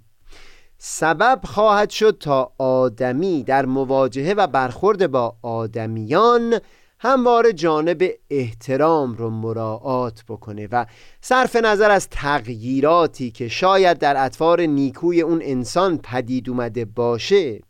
سبب 0.78 1.40
خواهد 1.44 1.90
شد 1.90 2.18
تا 2.20 2.52
آدمی 2.58 3.44
در 3.44 3.66
مواجهه 3.66 4.34
و 4.38 4.48
برخورد 4.48 5.12
با 5.12 5.36
آدمیان 5.42 6.60
همواره 7.00 7.54
جانب 7.54 8.04
احترام 8.30 9.14
رو 9.14 9.30
مراعات 9.30 10.24
بکنه 10.28 10.68
و 10.72 10.86
صرف 11.22 11.56
نظر 11.56 11.92
از 11.92 12.10
تغییراتی 12.10 13.32
که 13.32 13.48
شاید 13.48 13.98
در 13.98 14.26
اطوار 14.26 14.62
نیکوی 14.62 15.22
اون 15.22 15.42
انسان 15.44 15.98
پدید 15.98 16.50
اومده 16.50 16.86
باشه 16.86 17.62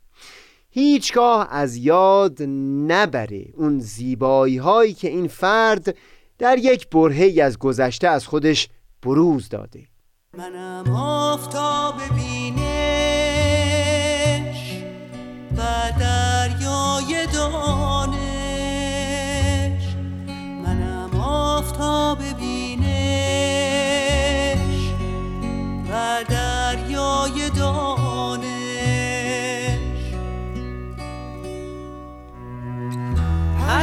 هیچگاه 0.76 1.48
از 1.52 1.76
یاد 1.76 2.42
نبره 2.88 3.46
اون 3.54 3.80
زیبایی 3.80 4.58
هایی 4.58 4.94
که 4.94 5.08
این 5.08 5.28
فرد 5.28 5.96
در 6.38 6.58
یک 6.58 6.90
برهی 6.90 7.42
از 7.42 7.60
گذشته 7.60 8.08
از 8.08 8.28
خودش 8.28 8.70
بروز 9.02 9.50
داده. 9.50 9.88
منم 10.38 10.96
آفتاب 10.96 11.96
بینش 12.16 12.64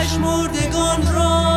پشمردگان 0.03 1.15
را 1.15 1.52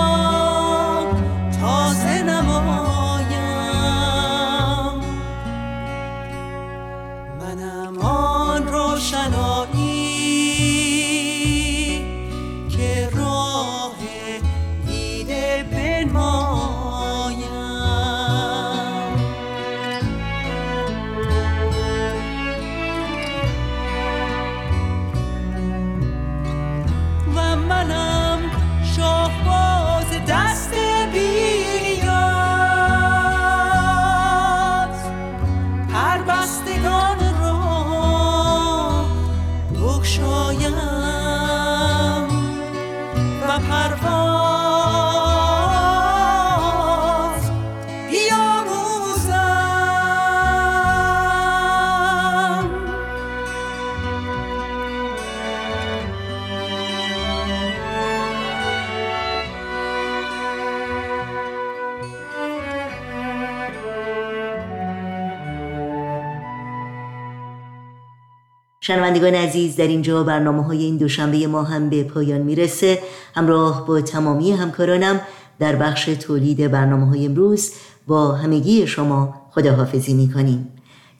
شنوندگان 68.88 69.36
عزیز 69.36 69.76
در 69.76 69.88
اینجا 69.88 70.24
برنامه 70.24 70.64
های 70.64 70.84
این 70.84 70.98
دوشنبه 70.98 71.48
ما 71.48 71.64
هم 71.64 71.90
به 71.90 72.04
پایان 72.04 72.42
می‌رسه. 72.42 73.00
همراه 73.36 73.88
با 73.88 74.02
تمامی 74.02 74.52
همکارانم 74.52 75.22
در 75.60 75.76
بخش 75.76 76.06
تولید 76.06 76.72
برنامه 76.72 77.06
های 77.08 77.26
امروز 77.26 77.72
با 78.08 78.32
همگی 78.32 78.88
شما 78.88 79.42
خداحافظی 79.52 80.14
می‌کنیم. 80.14 80.68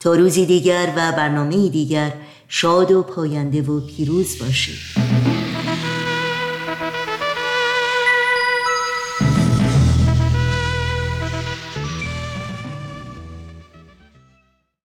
تا 0.00 0.14
روزی 0.14 0.46
دیگر 0.46 0.92
و 0.96 1.12
برنامه 1.12 1.68
دیگر 1.68 2.12
شاد 2.48 2.92
و 2.92 3.02
پاینده 3.02 3.62
و 3.62 3.80
پیروز 3.80 4.38
باشید. 4.38 5.05